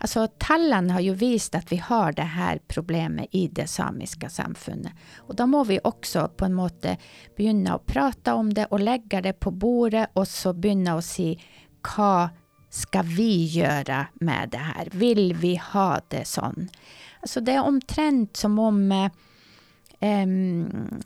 Altså, 0.00 0.26
Tallene 0.40 0.92
har 0.92 1.02
jo 1.04 1.14
vist 1.14 1.54
at 1.54 1.68
vi 1.72 1.76
har 1.76 2.14
det 2.16 2.30
her 2.32 2.60
problemet 2.68 3.34
i 3.36 3.46
det 3.52 3.66
samiske 3.68 4.30
samfunnet. 4.32 4.96
Og 5.28 5.36
da 5.36 5.44
må 5.46 5.60
vi 5.68 5.76
også 5.84 6.28
på 6.36 6.48
en 6.48 6.56
måte 6.56 6.94
begynne 7.36 7.74
å 7.76 7.82
prate 7.84 8.32
om 8.32 8.48
det 8.56 8.70
og 8.70 8.80
legge 8.80 9.20
det 9.20 9.34
på 9.40 9.52
bordet, 9.52 10.06
og 10.16 10.24
så 10.28 10.54
begynne 10.56 10.96
å 10.96 11.04
si 11.04 11.34
hva 11.84 12.30
skal 12.70 13.12
vi 13.12 13.44
gjøre 13.52 14.06
med 14.24 14.54
det 14.54 14.64
her? 14.70 14.88
Vil 14.96 15.34
vi 15.36 15.56
ha 15.60 15.90
det 16.08 16.24
sånn? 16.32 16.70
Altså, 17.20 17.44
det 17.44 17.58
er 17.58 17.68
omtrent 17.68 18.40
som 18.40 18.56
om 18.62 18.80
um, 20.00 21.00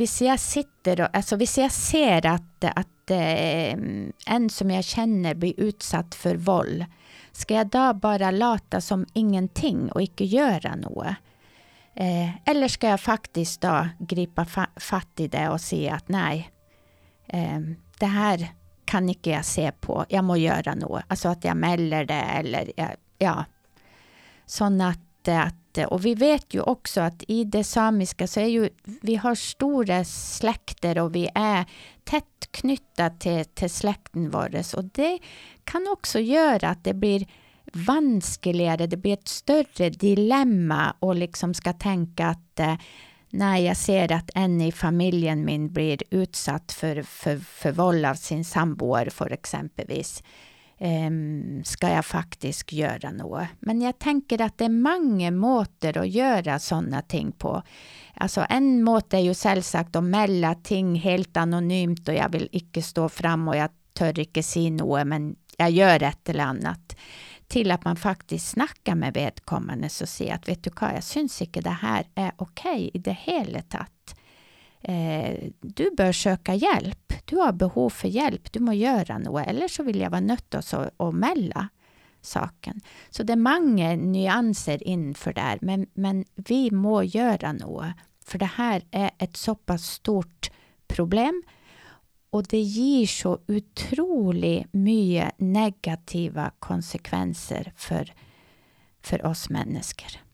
hvis 0.00 0.20
jeg 0.24 0.40
sitter 0.40 1.04
og 1.04 1.16
Altså, 1.16 1.36
hvis 1.36 1.58
jeg 1.58 1.72
ser 1.74 2.26
at, 2.26 2.64
at 2.64 3.12
eh, 3.12 3.76
en 3.76 4.48
som 4.50 4.70
jeg 4.72 4.88
kjenner 4.88 5.38
blir 5.38 5.58
utsatt 5.60 6.16
for 6.18 6.40
vold, 6.40 6.84
Skal 7.32 7.56
jeg 7.56 7.70
da 7.72 7.92
bare 7.96 8.28
late 8.32 8.80
som 8.84 9.06
ingenting 9.14 9.86
og 9.94 10.02
ikke 10.02 10.26
gjøre 10.28 10.74
noe? 10.82 11.14
Eh, 11.94 12.28
eller 12.44 12.68
skal 12.68 12.94
jeg 12.94 13.00
faktisk 13.00 13.62
da 13.64 13.76
gripe 13.98 14.44
fa 14.44 14.66
fatt 14.76 15.20
i 15.20 15.28
det 15.32 15.46
og 15.48 15.60
si 15.60 15.86
at 15.88 16.08
nei, 16.12 16.44
eh, 17.32 17.60
det 18.00 18.10
her 18.12 18.44
kan 18.88 19.08
ikke 19.08 19.32
jeg 19.32 19.48
se 19.48 19.66
på, 19.80 20.02
jeg 20.12 20.24
må 20.24 20.36
gjøre 20.40 20.74
noe. 20.76 21.02
Altså 21.08 21.32
at 21.32 21.44
jeg 21.44 21.56
melder 21.56 22.04
det, 22.08 22.22
eller 22.42 22.72
jeg, 22.76 23.00
ja. 23.22 23.36
Sånn 24.44 24.80
at, 24.84 25.00
att, 25.28 25.78
eh, 25.78 25.84
och 25.84 26.06
vi 26.06 26.14
vet 26.14 26.54
ju 26.54 26.60
också 26.60 27.00
att 27.00 27.24
i 27.28 27.44
det 27.44 27.64
samiska 27.64 28.26
så 28.26 28.40
är 28.40 28.46
ju, 28.46 28.70
Vi 28.84 29.16
har 29.16 29.34
stora 29.34 30.04
släkter 30.04 30.98
och 30.98 31.14
vi 31.14 31.28
är 31.34 31.64
tätt 32.04 32.48
knutna 32.50 33.10
till, 33.10 33.44
till 33.44 33.70
släkten 33.70 34.30
vår. 34.30 34.76
Och 34.76 34.84
det 34.84 35.18
kan 35.64 35.88
också 35.92 36.20
göra 36.20 36.68
att 36.68 36.84
det 36.84 36.94
blir 36.94 37.26
vanskligare, 37.72 38.86
det 38.86 38.96
blir 38.96 39.12
ett 39.12 39.28
större 39.28 39.90
dilemma 39.90 40.94
och 40.98 41.14
liksom 41.14 41.54
ska 41.54 41.72
tänka 41.72 42.26
att 42.26 42.60
eh, 42.60 42.74
när 43.30 43.58
jag 43.58 43.76
ser 43.76 44.12
att 44.12 44.30
en 44.34 44.60
i 44.60 44.72
familjen 44.72 45.44
min 45.44 45.72
blir 45.72 46.02
utsatt 46.10 46.72
för, 46.72 47.02
för, 47.02 47.38
för 47.38 47.72
våld 47.72 48.06
av 48.06 48.14
sin 48.14 48.44
samboer, 48.44 49.10
för 49.10 49.32
exempelvis 49.32 50.22
Ehm, 50.84 51.64
ska 51.64 51.88
jag 51.88 52.04
faktiskt 52.04 52.72
göra 52.72 53.10
något. 53.10 53.46
Men 53.60 53.80
jag 53.80 53.98
tänker 53.98 54.40
att 54.40 54.58
det 54.58 54.64
är 54.64 54.68
många 54.68 55.30
måter 55.30 55.98
att 55.98 56.08
göra 56.08 56.58
sådana 56.58 57.02
ting 57.02 57.32
på. 57.32 57.62
Alltså, 58.14 58.46
en 58.48 58.84
måte 58.84 59.16
är 59.16 59.20
ju 59.20 59.34
selvsagt 59.34 59.96
att 59.96 60.04
mälla 60.04 60.54
ting 60.54 60.94
helt 60.94 61.36
anonymt, 61.36 62.08
och 62.08 62.14
jag 62.14 62.28
vill 62.28 62.48
inte 62.52 62.82
stå 62.82 63.08
fram, 63.08 63.48
och 63.48 63.56
jag 63.56 63.70
tör 63.94 64.18
inte 64.18 64.42
säga 64.42 64.70
något 64.70 65.06
men 65.06 65.36
jag 65.56 65.70
gör 65.70 66.02
ett 66.02 66.28
eller 66.28 66.44
annat. 66.44 66.96
Till 67.48 67.70
att 67.70 67.84
man 67.84 67.96
faktiskt 67.96 68.48
snackar 68.48 68.94
med 68.94 69.14
vedkommande 69.14 69.86
och 69.86 70.08
säger 70.08 70.34
att 70.34 70.48
vet 70.48 70.64
du 70.64 70.70
vad, 70.80 70.94
jag 70.94 71.04
syns 71.04 71.42
inte 71.42 71.60
det 71.60 71.70
här 71.70 72.06
är 72.14 72.32
okej 72.36 72.72
okay 72.72 72.90
i 72.94 72.98
det 72.98 73.16
hela 73.20 73.62
tatt. 73.62 74.16
Eh, 74.82 75.50
du 75.60 75.90
bör 75.96 76.12
söka 76.12 76.54
hjälp, 76.54 77.12
Du 77.24 77.36
har 77.36 77.52
behov 77.52 77.90
för 77.90 78.08
hjälp. 78.08 78.52
du 78.52 78.60
må 78.60 78.72
göra 78.72 79.18
något. 79.18 79.46
Eller 79.46 79.68
så 79.68 79.82
vill 79.82 80.00
jag 80.00 80.10
vara 80.10 80.20
nött 80.20 80.54
och, 80.54 80.64
så, 80.64 80.90
å 80.96 81.12
melde 81.12 81.68
saken. 82.20 82.80
Så 83.10 83.22
det 83.22 83.32
är 83.32 83.36
många 83.36 83.96
nyanser 83.96 84.88
inför 84.88 85.32
där. 85.32 85.58
men, 85.60 85.86
men 85.94 86.24
vi 86.34 86.70
må 86.70 87.02
göra 87.02 87.52
något. 87.52 87.86
För 88.24 88.38
det 88.38 88.50
här 88.54 88.82
är 88.90 89.10
ett 89.18 89.36
så 89.36 89.54
pass 89.54 89.86
stort 89.86 90.50
problem 90.86 91.42
Och 92.30 92.42
det 92.42 92.60
ger 92.60 93.06
så 93.06 93.38
otroligt 93.48 94.72
mycket 94.72 95.34
negativa 95.38 96.50
konsekvenser 96.58 97.72
för, 97.76 98.14
för 99.02 99.26
oss 99.26 99.50
människor. 99.50 100.31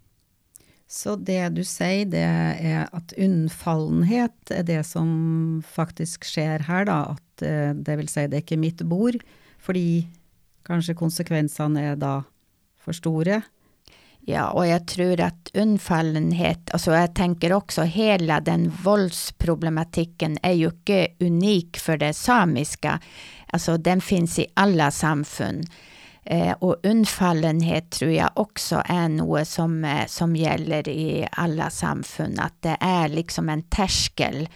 Så 0.91 1.17
det 1.17 1.49
du 1.49 1.65
säger 1.65 2.07
det 2.07 2.19
är 2.61 2.89
att 2.93 3.13
undfallenhet 3.13 4.51
är 4.51 4.63
det 4.63 4.85
som 4.85 5.63
faktiskt 5.69 6.25
sker 6.25 6.59
här 6.59 6.85
då, 6.85 6.93
att 6.93 7.43
eh, 7.43 7.71
det 7.71 7.97
vill 7.97 8.09
säga 8.09 8.29
det 8.29 8.37
är 8.37 8.41
inte 8.41 8.57
mitt 8.57 8.83
bord, 8.83 9.17
fordi 9.59 10.09
kanske 10.65 10.95
konsekvenserna 10.95 11.81
är 11.81 11.97
då 11.97 12.23
för 12.81 12.93
stora? 12.93 13.43
Ja, 14.21 14.51
och 14.51 14.67
jag 14.67 14.87
tror 14.87 15.21
att 15.21 15.51
undfallenhet, 15.55 16.71
alltså 16.71 16.93
jag 16.93 17.15
tänker 17.15 17.53
också 17.53 17.83
hela 17.83 18.41
den 18.41 18.73
våldsproblematiken 18.85 20.39
är 20.43 20.53
ju 20.53 20.67
inte 20.67 21.09
unik 21.21 21.79
för 21.79 21.97
det 21.97 22.15
samiska, 22.15 23.01
alltså 23.47 23.77
den 23.77 24.01
finns 24.01 24.39
i 24.39 24.47
alla 24.55 24.91
samfund. 24.91 25.67
Eh, 26.31 26.53
och 26.53 26.77
undfallenhet 26.83 27.91
tror 27.91 28.11
jag 28.11 28.31
också 28.35 28.83
är 28.85 29.09
något 29.09 29.49
som, 29.49 29.85
eh, 29.85 30.07
som, 30.07 30.37
gäller 30.37 30.89
i 30.89 31.29
alla 31.33 31.71
samfund. 31.71 32.41
Att 32.41 32.63
det 32.63 32.77
är 32.81 33.09
liksom 33.09 33.49
en 33.49 33.63
terskel 33.63 34.49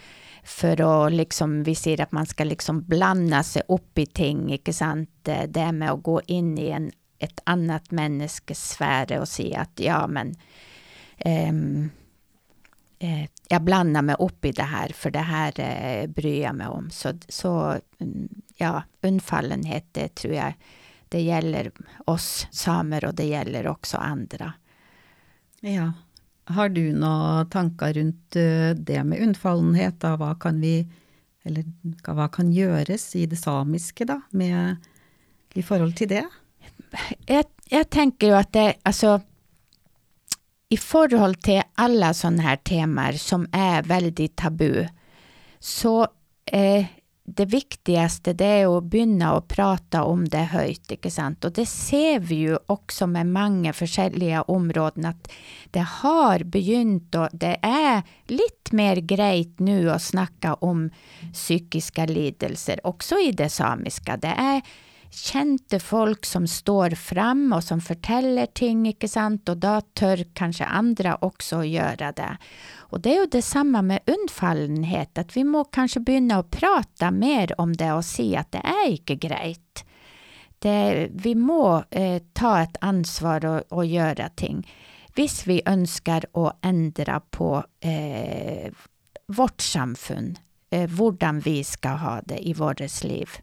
För 0.45 1.07
att 1.07 1.13
liksom 1.13 1.63
Vi 1.63 1.75
ser 1.75 2.01
att 2.01 2.13
man 2.13 2.27
ska 2.27 2.45
liksom 2.45 2.83
blanda 2.83 3.43
sig 3.43 3.63
upp 3.69 3.99
i 3.99 4.07
ting, 4.07 4.53
inte 4.53 4.73
sant. 4.73 5.29
Eh, 5.29 5.43
det 5.49 5.73
med 5.73 5.91
att 5.91 6.03
gå 6.03 6.21
in 6.27 6.59
i 6.59 6.69
en 6.69 6.91
ett 7.19 7.41
annat 7.45 7.91
menneskes 7.91 8.69
sfär 8.71 9.21
och 9.21 9.29
se 9.29 9.57
att, 9.57 9.81
ja, 9.81 10.07
men 10.07 10.35
um, 11.25 11.91
eh, 12.99 13.29
jeg 13.51 13.63
blander 13.63 14.03
meg 14.03 14.17
i 14.43 14.53
det 14.53 14.63
här, 14.63 14.89
för 14.89 15.11
det 15.11 15.19
här 15.19 15.61
eh, 15.61 16.07
bryr 16.07 16.43
jag 16.43 16.55
mig 16.55 16.67
om. 16.67 16.91
Så, 16.91 17.13
så 17.29 17.79
mm, 18.01 18.29
ja, 18.57 18.83
undfallenhet, 19.03 19.87
det 19.93 20.15
tror 20.15 20.35
jag 20.35 20.55
det 21.13 21.23
gjelder 21.27 21.71
oss 22.11 22.47
samer, 22.51 23.07
og 23.09 23.17
det 23.19 23.29
gjelder 23.29 23.69
også 23.71 24.01
andre. 24.03 24.53
Ja. 25.63 25.93
Har 26.51 26.73
du 26.75 26.83
noen 26.91 27.49
tanker 27.53 27.95
rundt 27.95 28.37
uh, 28.37 28.73
det 28.75 29.03
med 29.07 29.23
unnfallenhet? 29.23 30.01
Da? 30.03 30.17
Hva 30.21 30.35
kan 30.41 30.61
vi 30.63 30.83
Eller 31.43 31.65
hva 32.07 32.29
kan 32.31 32.53
gjøres 32.55 33.17
i 33.19 33.25
det 33.27 33.41
samiske, 33.41 34.05
da, 34.07 34.21
med, 34.31 34.77
i 35.59 35.63
forhold 35.67 35.97
til 35.99 36.13
det? 36.13 36.23
jeg, 37.27 37.47
jeg, 37.71 37.87
tenker 37.91 38.31
jo 38.31 38.37
at 38.39 38.53
det 38.55 38.67
Altså, 38.87 39.17
i 40.71 40.79
forhold 40.79 41.41
til 41.45 41.65
alle 41.83 42.13
sånne 42.17 42.47
her 42.47 42.61
temaer 42.65 43.19
som 43.21 43.45
er 43.53 43.83
veldig 43.85 44.29
tabu, 44.39 44.87
så 45.61 46.07
eh, 46.47 46.87
det 47.25 47.45
viktigaste 47.45 48.33
det 48.33 48.45
är 48.45 48.79
att 48.79 48.85
börja 48.85 49.33
och 49.33 49.49
prata 49.49 50.05
om 50.05 50.29
det 50.29 50.39
höjt, 50.39 50.91
inte 50.91 51.11
sant. 51.11 51.45
Och 51.45 51.53
det 51.53 51.67
ser 51.67 52.19
vi 52.21 52.35
ju 52.35 52.59
också 52.67 53.07
med 53.07 53.27
många 53.27 53.73
olika 53.81 54.43
områden 54.43 55.05
att 55.05 55.33
det 55.71 55.87
har 55.89 56.45
begynt 56.45 57.15
och 57.15 57.29
Det 57.33 57.59
är 57.63 58.03
lite 58.27 58.77
mer 58.77 58.97
grejt 58.97 59.59
nu 59.59 59.91
att 59.91 60.03
snacka 60.03 60.55
om 60.55 60.91
psykiska 61.33 62.07
lidelser, 62.07 62.87
också 62.87 63.15
i 63.15 63.33
det 63.33 63.49
samiska. 63.49 64.17
Det 64.17 64.35
är 64.39 64.63
kjente 65.13 65.79
folk 65.81 66.27
som 66.27 66.47
står 66.49 66.95
fram 66.97 67.53
og 67.53 67.63
som 67.65 67.81
forteller 67.85 68.49
ting, 68.57 68.87
ikke 68.89 69.09
sant, 69.11 69.49
og 69.49 69.61
da 69.61 69.81
tør 69.99 70.25
kanskje 70.39 70.69
andre 70.69 71.17
også 71.21 71.61
å 71.61 71.69
gjøre 71.69 72.13
det. 72.17 72.31
Og 72.93 73.03
det 73.05 73.13
er 73.13 73.21
jo 73.21 73.31
det 73.37 73.45
samme 73.45 73.83
med 73.85 74.09
unnfallenhet, 74.09 75.19
at 75.21 75.37
vi 75.37 75.45
må 75.45 75.67
kanskje 75.69 76.03
begynne 76.07 76.41
å 76.41 76.49
prate 76.49 77.13
mer 77.13 77.53
om 77.61 77.77
det 77.77 77.93
og 77.93 78.05
si 78.09 78.33
at 78.37 78.53
det 78.57 78.65
er 78.65 78.87
ikke 78.95 79.19
greit. 79.29 79.85
Det, 80.63 81.11
vi 81.13 81.35
må 81.35 81.83
eh, 81.91 82.23
ta 82.33 82.55
et 82.63 82.77
ansvar 82.87 83.45
og, 83.49 83.73
og, 83.75 83.85
gjøre 83.85 84.29
ting. 84.39 84.63
Hvis 85.17 85.43
vi 85.49 85.59
ønsker 85.67 86.29
å 86.39 86.53
endre 86.65 87.19
på 87.35 87.57
eh, 87.85 88.71
vårt 89.27 89.65
samfunn, 89.65 90.37
eh, 90.71 90.87
hvordan 90.89 91.43
vi 91.45 91.59
skal 91.67 91.99
ha 92.01 92.21
det 92.25 92.39
i 92.47 92.55
vårt 92.57 92.85
liv. 93.05 93.43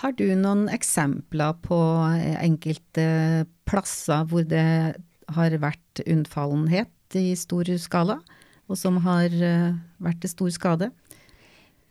Har 0.00 0.14
du 0.16 0.30
noen 0.32 0.64
eksempler 0.72 1.58
på 1.60 1.76
eh, 2.16 2.38
enkelte 2.40 3.02
eh, 3.04 3.48
plasser 3.68 4.24
hvor 4.30 4.46
det 4.48 4.96
har 5.36 5.56
vært 5.60 6.00
unnfallenhet 6.08 7.18
i 7.20 7.34
stor 7.36 7.68
skala, 7.78 8.16
og 8.70 8.78
som 8.78 9.02
har 9.04 9.28
varit 9.28 9.82
vært 10.00 10.22
til 10.22 10.32
stor 10.32 10.54
skade? 10.54 10.88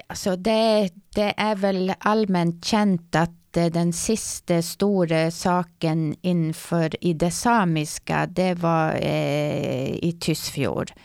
Altså 0.09 0.33
det, 0.35 0.95
det, 1.15 1.33
er 1.37 1.59
vel 1.61 1.93
allment 2.07 2.57
kjent 2.65 3.15
at 3.19 3.35
den 3.53 3.91
siste 3.93 4.59
store 4.65 5.27
saken 5.33 6.15
innenfor 6.21 6.95
i 7.05 7.13
det 7.13 7.31
samiske, 7.35 8.25
det 8.33 8.55
var 8.63 8.97
eh, 8.97 9.95
i 10.01 10.15
Tysfjord 10.17 10.95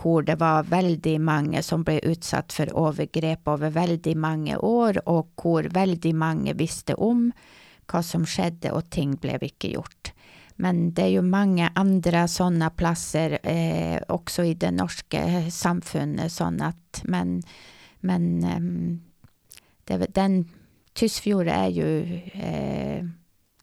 kor. 0.00 0.22
det 0.22 0.36
var 0.36 0.62
väldigt 0.62 1.20
många 1.20 1.62
som 1.62 1.82
blev 1.82 1.98
utsatt 2.02 2.52
för 2.52 2.88
övergrepp 2.88 3.48
över 3.48 3.70
väldigt 3.70 4.16
många 4.16 4.58
år, 4.58 5.08
och 5.08 5.32
kor 5.34 5.62
väldigt 5.62 6.16
många 6.16 6.52
visste 6.52 6.94
om 6.94 7.32
vad 7.92 8.04
som 8.04 8.26
skedde 8.26 8.70
och 8.70 8.90
ting 8.90 9.16
blev 9.16 9.42
inte 9.42 9.68
gjort. 9.68 10.12
Men 10.56 10.94
det 10.94 11.02
är 11.02 11.06
ju 11.06 11.22
många 11.22 11.72
andra 11.74 12.28
sådana 12.28 12.70
platser 12.70 13.38
eh, 13.42 14.00
också 14.08 14.44
i 14.44 14.54
det 14.54 14.70
norska 14.70 15.24
eh, 15.24 15.48
samfundet. 15.48 16.32
sånn 16.32 16.72
Men, 17.04 17.42
men 18.00 18.44
eh, 18.44 18.60
det, 19.84 20.14
den 20.14 20.48
Tysfjord 20.92 21.48
är 21.48 21.68
ju 21.68 22.20
eh, 22.32 23.04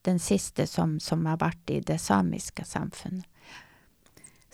den 0.02 0.20
sista 0.20 0.68
som, 0.68 1.00
som 1.00 1.26
har 1.26 1.38
varit 1.38 1.70
i 1.70 1.80
det 1.80 1.98
samiska 1.98 2.64
samfundet. 2.64 3.26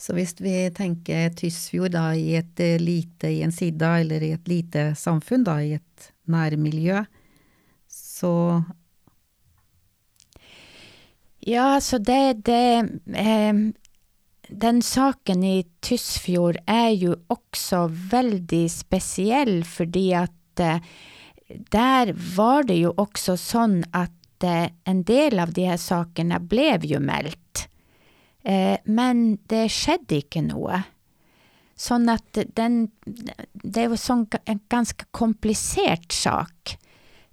Så 0.03 0.13
hvis 0.13 0.33
vi 0.41 0.67
tänker 0.75 1.29
Tysfjord 1.29 1.93
da 1.95 2.09
i 2.11 2.33
et 2.35 2.59
eh, 2.59 2.75
lite 2.81 3.29
i 3.31 3.41
en 3.45 3.53
sida, 3.55 3.93
eller 4.01 4.23
i 4.23 4.31
ett 4.35 4.47
lite 4.47 4.95
samfunn, 4.99 5.45
da 5.47 5.61
i 5.63 5.73
ett 5.73 6.11
närmiljö, 6.27 7.05
så 7.87 8.63
Ja, 11.39 11.81
så 11.81 11.97
det, 11.97 12.33
det 12.33 12.87
eh, 13.15 13.53
Den 14.47 14.81
saken 14.81 15.43
i 15.43 15.67
Tysfjord 15.79 16.57
är 16.65 16.89
ju 16.89 17.15
också 17.27 17.89
väldigt 17.91 18.71
speciell. 18.71 19.63
fordi 19.63 20.13
att 20.13 20.59
eh, 20.59 20.77
där 21.47 22.35
var 22.35 22.63
det 22.63 22.75
ju 22.75 22.89
också 22.89 23.37
sånn 23.37 23.83
att 23.91 24.43
eh, 24.43 24.67
en 24.83 25.03
del 25.03 25.39
av 25.39 25.53
de 25.53 25.65
här 25.65 25.77
sakerna 25.77 26.39
blev 26.39 26.85
ju 26.85 26.99
meldt. 26.99 27.69
Eh, 28.43 28.77
men 28.83 29.23
det 29.47 29.67
skjedde 29.71 30.19
ikke 30.23 30.43
noe. 30.45 30.83
Sånn 31.79 32.05
at 32.11 32.43
den 32.55 32.85
Det 33.03 33.87
var 33.89 33.99
sånn 33.99 34.27
en 34.45 34.61
ganske 34.69 35.07
komplisert 35.11 36.11
sak. 36.13 36.77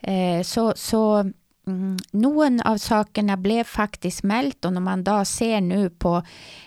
Eh, 0.01 0.41
så, 0.47 0.71
så 0.77 1.03
mm, 1.21 1.97
noen 2.23 2.61
av 2.65 2.79
sakene 2.81 3.37
ble 3.37 3.61
faktisk 3.69 4.25
meldt, 4.25 4.65
og 4.65 4.73
når 4.77 4.85
man 4.87 5.05
da 5.05 5.19
ser 5.29 5.61
nå 5.61 5.83
på 6.01 6.15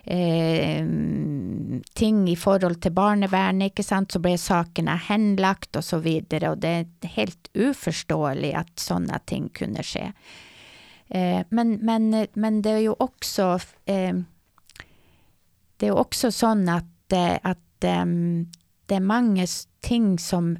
eh, 0.05 0.85
ting 1.97 2.21
i 2.29 2.37
forhold 2.37 2.81
til 2.83 2.93
barnevernet, 2.93 3.71
ikke 3.71 3.87
sant, 3.87 4.13
så 4.13 4.21
ble 4.21 4.35
sakene 4.37 4.99
henlagt 5.09 5.79
og 5.81 5.87
så 5.87 5.97
videre, 6.03 6.53
og 6.53 6.61
det 6.61 6.75
er 6.77 7.15
helt 7.17 7.49
uforståelig 7.57 8.53
at 8.59 8.73
sånne 8.85 9.23
ting 9.25 9.49
kunne 9.55 9.81
skje. 9.87 10.11
Eh, 11.09 11.41
men, 11.49 11.79
men, 11.81 12.27
men, 12.33 12.61
det 12.61 12.77
er 12.77 12.85
jo 12.87 12.95
også 13.01 13.55
eh, 13.89 14.13
det 15.83 15.89
er 15.91 15.97
också 15.99 16.29
også 16.29 16.37
sånn 16.45 16.69
at, 16.71 17.11
eh, 17.11 17.35
at 17.43 17.83
um, 17.83 17.89
ehm, 17.91 18.51
det 18.87 18.95
er 18.95 19.03
mange 19.03 19.43
ting 19.83 20.13
som 20.15 20.53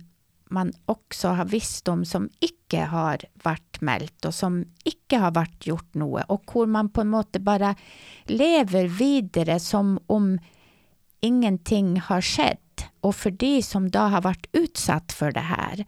man 0.51 0.73
också 0.91 1.31
har 1.37 1.47
visst 1.47 1.87
om 1.87 2.01
som 2.03 2.25
icke 2.43 2.81
har 2.91 3.23
varit 3.43 3.79
meldt, 3.79 4.25
och 4.25 4.35
som 4.35 4.65
icke 4.83 5.21
har 5.23 5.31
varit 5.31 5.67
gjort 5.67 5.93
något. 5.93 6.25
Och 6.27 6.51
hur 6.53 6.65
man 6.65 6.89
på 6.89 7.01
en 7.01 7.07
måte 7.07 7.39
bara 7.39 7.75
lever 8.25 8.87
vidare 8.87 9.59
som 9.59 9.99
om 10.07 10.39
ingenting 11.21 11.99
har 11.99 12.21
skett. 12.21 12.85
Och 12.99 13.15
för 13.15 13.31
de 13.31 13.63
som 13.63 13.91
då 13.91 13.99
har 13.99 14.21
varit 14.21 14.47
utsatt 14.51 15.13
för 15.13 15.31
det 15.31 15.47
här 15.55 15.85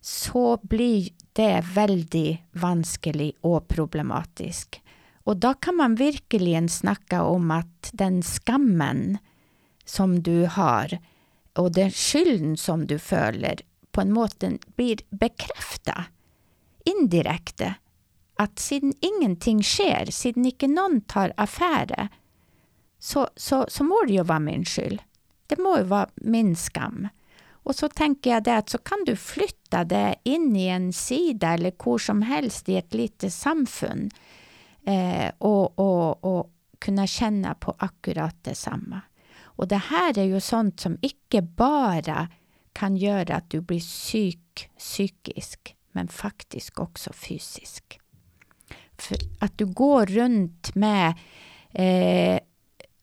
så 0.00 0.58
blir 0.62 1.08
det 1.32 1.62
väldigt 1.74 2.40
vanskligt 2.52 3.38
och 3.40 3.68
problematiskt. 3.68 4.80
Och 5.28 5.36
då 5.36 5.54
kan 5.54 5.76
man 5.76 5.94
verkligen 5.94 6.68
snacka 6.68 7.22
om 7.22 7.50
att 7.50 7.90
den 7.92 8.22
skammen 8.22 9.18
som 9.84 10.22
du 10.22 10.46
har, 10.46 10.98
och 11.52 11.72
den 11.72 11.90
skylden 11.90 12.56
som 12.56 12.86
du 12.86 12.98
följer 12.98 13.60
på 13.90 14.00
en 14.00 14.12
måte 14.12 14.58
blir 14.76 14.98
bekräftad 15.10 16.04
indirekt. 16.84 17.62
Att 18.36 18.58
sedan 18.58 18.92
ingenting 19.00 19.62
sker, 19.62 20.06
sedan 20.10 20.44
inte 20.44 20.66
någon 20.66 21.00
tar 21.00 21.32
affärer, 21.36 22.08
så, 22.98 23.28
så, 23.36 23.66
så, 23.68 23.84
må 23.84 24.04
det 24.06 24.12
ju 24.12 24.22
vara 24.22 24.38
min 24.38 24.64
skyld. 24.64 25.02
Det 25.46 25.58
må 25.58 25.78
ju 25.78 25.84
vara 25.84 26.08
min 26.14 26.56
skam. 26.56 27.08
Och 27.50 27.74
så 27.74 27.88
tänker 27.88 28.30
jag 28.30 28.44
det 28.44 28.56
att 28.56 28.68
så 28.68 28.78
kan 28.78 29.04
du 29.06 29.16
flytta 29.16 29.84
det 29.84 30.14
in 30.22 30.56
i 30.56 30.66
en 30.66 30.92
sida 30.92 31.48
eller 31.48 31.72
hur 31.84 31.98
som 31.98 32.22
helst 32.22 32.68
i 32.68 32.76
ett 32.76 32.94
litet 32.94 33.34
samfund 33.34 34.14
eh, 34.86 35.30
och, 35.38 35.78
och, 35.78 36.24
och 36.24 36.50
kunna 36.78 37.06
känna 37.06 37.54
på 37.54 37.74
akkurat 37.78 38.36
det 38.42 38.54
Och 39.40 39.68
det 39.68 39.76
här 39.76 40.18
är 40.18 40.24
ju 40.24 40.40
sånt 40.40 40.80
som 40.80 40.98
icke 41.00 41.42
bara 41.42 42.28
kan 42.72 42.96
göra 42.96 43.36
att 43.36 43.50
du 43.50 43.60
blir 43.60 43.80
psyk, 43.80 44.70
psykisk, 44.78 45.76
men 45.92 46.08
faktiskt 46.08 46.78
också 46.78 47.12
fysisk. 47.12 48.00
För 48.98 49.16
att 49.38 49.58
du 49.58 49.66
går 49.66 50.06
runt 50.06 50.74
med 50.74 51.14
eh, 51.70 52.40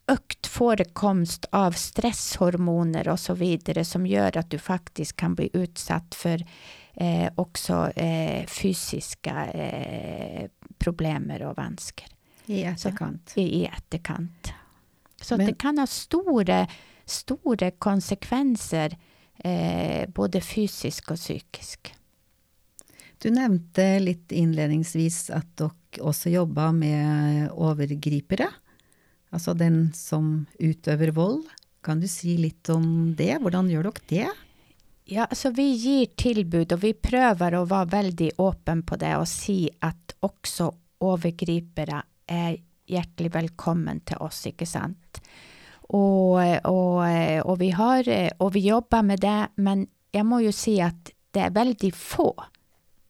ökt 0.07 0.47
förekomst 0.47 1.45
av 1.49 1.71
stresshormoner 1.71 3.07
och 3.07 3.19
så 3.19 3.33
vidare 3.33 3.85
som 3.85 4.07
gör 4.07 4.37
att 4.37 4.49
du 4.51 4.59
faktiskt 4.59 5.15
kan 5.15 5.35
bli 5.35 5.49
utsatt 5.53 6.15
för 6.15 6.45
eh, 6.93 7.31
också 7.35 7.91
eh, 7.95 8.45
fysiska 8.45 9.45
eh, 9.45 10.49
problemer 10.81 11.43
og 11.47 11.57
vansker. 11.57 12.11
I 12.47 12.61
etterkant. 12.69 13.33
Så, 13.33 13.41
i, 13.41 13.65
etterkant. 13.65 14.51
Så 15.21 15.37
Men, 15.37 15.49
det 15.49 15.57
kan 15.61 15.79
ha 15.81 15.87
store, 15.89 16.65
store 17.05 17.71
konsekvenser 17.81 18.97
eh, 19.43 20.05
både 20.13 20.41
fysisk 20.45 21.15
og 21.15 21.19
psykisk. 21.19 21.93
Du 23.23 23.31
nevnte 23.33 23.95
litt 24.03 24.33
innledningsvis 24.35 25.29
at 25.33 25.47
dere 25.57 26.03
også 26.05 26.29
jobba 26.33 26.69
med 26.75 27.53
overgripere. 27.55 28.49
Altså 29.33 29.55
den 29.57 29.89
som 29.95 30.45
utøver 30.59 31.13
vold. 31.15 31.45
Kan 31.85 32.01
du 32.01 32.07
si 32.11 32.35
litt 32.37 32.69
om 32.73 33.15
det? 33.17 33.37
Hvordan 33.41 33.69
gjør 33.71 33.89
dere 33.89 34.09
det? 34.11 34.44
Ja, 35.07 35.25
alltså 35.25 35.49
vi 35.49 35.71
ger 35.71 36.05
tilbud, 36.05 36.73
och 36.73 36.83
vi 36.83 36.93
prövar 36.93 37.51
att 37.51 37.69
vara 37.69 37.85
väldigt 37.85 38.39
öppen 38.39 38.83
på 38.83 38.95
det 38.95 39.17
och 39.17 39.27
se 39.27 39.69
att 39.79 40.15
också 40.19 40.75
övergripare 41.01 42.03
är 42.27 42.57
hjärtligt 42.85 43.35
välkommen 43.35 43.99
till 43.99 44.17
oss, 44.17 44.47
inte 44.47 44.65
sant. 44.65 45.21
Och, 45.71 46.65
och, 46.65 47.03
och, 47.43 47.61
vi 47.61 47.71
har, 47.71 48.31
och 48.41 48.55
vi 48.55 48.59
jobbar 48.59 49.03
med 49.03 49.19
det, 49.19 49.47
men 49.55 49.87
jag 50.11 50.25
må 50.25 50.41
ju 50.41 50.51
säga 50.51 50.85
att 50.85 51.11
det 51.31 51.39
är 51.39 51.49
väldigt 51.49 51.95
få 51.95 52.43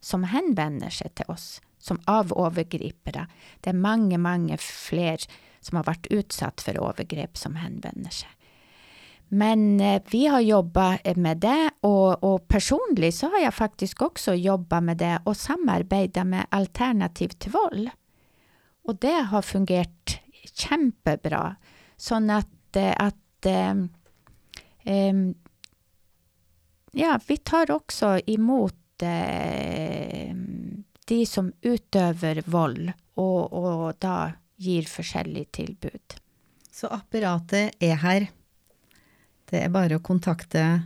som 0.00 0.24
hänvänder 0.24 0.90
sig 0.90 1.10
till 1.10 1.26
oss 1.28 1.60
som 1.78 2.00
av 2.04 2.46
övergripare. 2.46 3.26
Det 3.60 3.70
är 3.70 3.74
många, 3.74 4.18
många 4.18 4.56
fler 4.56 5.18
som 5.60 5.76
har 5.76 5.84
varit 5.84 6.06
utsatt 6.06 6.60
för 6.60 6.88
övergrepp 6.88 7.36
som 7.36 7.54
hänvänder 7.56 8.10
sig. 8.10 8.28
Men 9.28 9.80
eh, 9.80 10.02
vi 10.10 10.26
har 10.26 10.40
jobbat 10.40 11.00
eh, 11.04 11.16
med 11.16 11.36
det, 11.36 11.70
och, 11.80 12.24
och 12.24 12.48
personligt 12.48 13.14
så 13.14 13.26
har 13.26 13.38
jag 13.38 13.54
faktiskt 13.54 14.02
också 14.02 14.34
jobbat 14.34 14.82
med 14.82 14.96
det 14.96 15.20
och 15.24 15.36
samarbetat 15.36 16.26
med 16.26 16.46
Alternativ 16.48 17.28
till 17.28 17.50
våld. 17.50 17.90
Och 18.84 18.96
det 18.96 19.20
har 19.20 19.42
fungerat 19.42 20.18
kjempebra. 20.54 21.56
Så 21.96 22.14
att, 22.14 22.76
eh, 22.76 22.94
att 22.98 23.46
um, 23.46 23.88
um, 24.84 25.34
Ja, 26.98 27.20
vi 27.26 27.36
tar 27.36 27.70
också 27.70 28.20
emot 28.26 29.02
uh, 29.02 30.34
de 31.06 31.26
som 31.26 31.52
utöver 31.60 32.42
våld 32.46 32.92
och, 33.14 33.52
och 33.52 33.94
då 33.98 34.30
ger 34.56 34.82
forskjellige. 34.82 35.66
Så 36.70 36.86
apparatet 36.86 37.74
är 37.78 37.94
här. 37.94 38.26
Det 39.50 39.60
är 39.60 39.68
bara 39.68 39.96
att 39.96 40.02
kontakta 40.02 40.80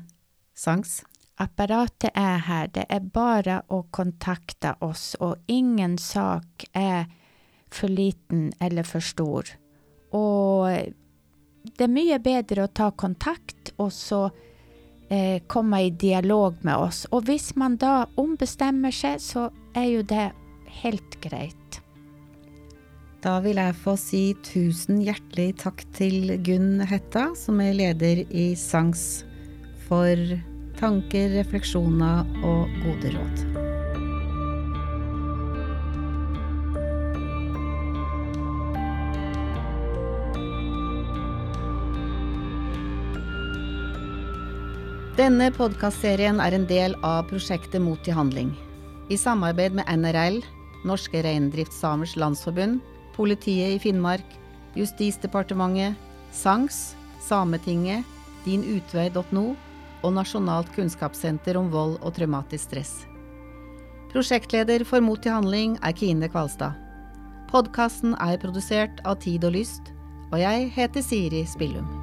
SANGS? 0.55 1.05
Apparaten 1.35 2.11
är 2.15 2.39
här. 2.39 2.71
Det 2.73 2.87
är 2.89 3.01
bara 3.01 3.63
att 3.69 3.87
kontakta 3.91 4.77
oss, 4.79 5.15
och 5.15 5.37
ingen 5.47 5.99
sak 5.99 6.65
är 6.73 7.07
för 7.71 7.89
liten 7.89 8.53
eller 8.61 8.83
för 8.83 9.01
stor. 9.01 9.47
Och 10.11 10.67
det 11.63 11.85
är 11.85 11.89
mycket 11.89 12.23
bättre 12.23 12.65
att 12.65 12.75
ta 12.75 12.91
kontakt 12.91 13.73
och 13.77 13.93
så 13.93 14.31
eh, 15.09 15.43
komma 15.47 15.83
i 15.83 15.91
dialog 15.91 16.55
med 16.61 16.77
oss. 16.77 17.05
Och 17.05 17.29
visst 17.29 17.57
man 17.57 17.77
då 17.77 18.07
ombestämmer 18.15 18.91
sig 18.91 19.21
så 19.21 19.51
är 19.75 19.85
ju 19.85 20.03
det 20.03 20.33
helt 20.67 21.21
greit. 21.21 21.81
Da 23.21 23.35
vil 23.45 23.59
jeg 23.61 23.77
få 23.77 23.93
si 24.01 24.21
tusen 24.41 25.03
hjertelig 25.05 25.59
takk 25.61 25.83
til 25.93 26.39
Gunn 26.41 26.81
Hetta, 26.89 27.27
som 27.37 27.59
er 27.61 27.75
leder 27.77 28.23
i 28.33 28.55
SANGS, 28.57 29.27
for 29.85 30.17
tanker, 30.79 31.35
refleksjoner 31.35 32.25
og 32.49 32.71
gode 32.81 33.11
råd. 33.13 33.43
Denne 45.21 45.51
podkastserien 45.53 46.41
er 46.41 46.57
en 46.57 46.65
del 46.71 46.97
av 47.05 47.27
prosjektet 47.29 47.85
Mot 47.85 48.09
i 48.09 48.17
handling. 48.17 48.55
I 49.13 49.21
samarbeid 49.21 49.77
med 49.77 49.93
NRL, 49.93 50.41
Norske 50.89 51.21
Reindriftssamers 51.27 52.17
Landsforbund, 52.17 52.81
Politiet 53.21 53.75
i 53.75 53.79
Finnmark, 53.79 54.25
Justisdepartementet, 54.73 55.99
SANGS, 56.33 56.95
Sametinget, 57.21 58.07
dinutvei.no 58.47 59.51
og 60.01 60.15
Nasjonalt 60.17 60.73
kunnskapssenter 60.73 61.61
om 61.61 61.69
vold 61.69 61.99
og 62.01 62.15
traumatisk 62.17 62.71
stress. 62.71 62.95
Prosjektleder 64.15 64.87
for 64.89 65.05
Mot 65.05 65.21
till 65.21 65.37
handling 65.37 65.77
er 65.85 65.93
Kine 65.93 66.33
Kvalstad. 66.33 66.73
Podkasten 67.53 68.17
er 68.17 68.41
produsert 68.41 69.05
av 69.05 69.21
Tid 69.21 69.45
og 69.45 69.53
Lyst, 69.59 69.93
og 70.33 70.41
jeg 70.41 70.71
heter 70.79 71.05
Siri 71.05 71.45
Spillum. 71.45 72.00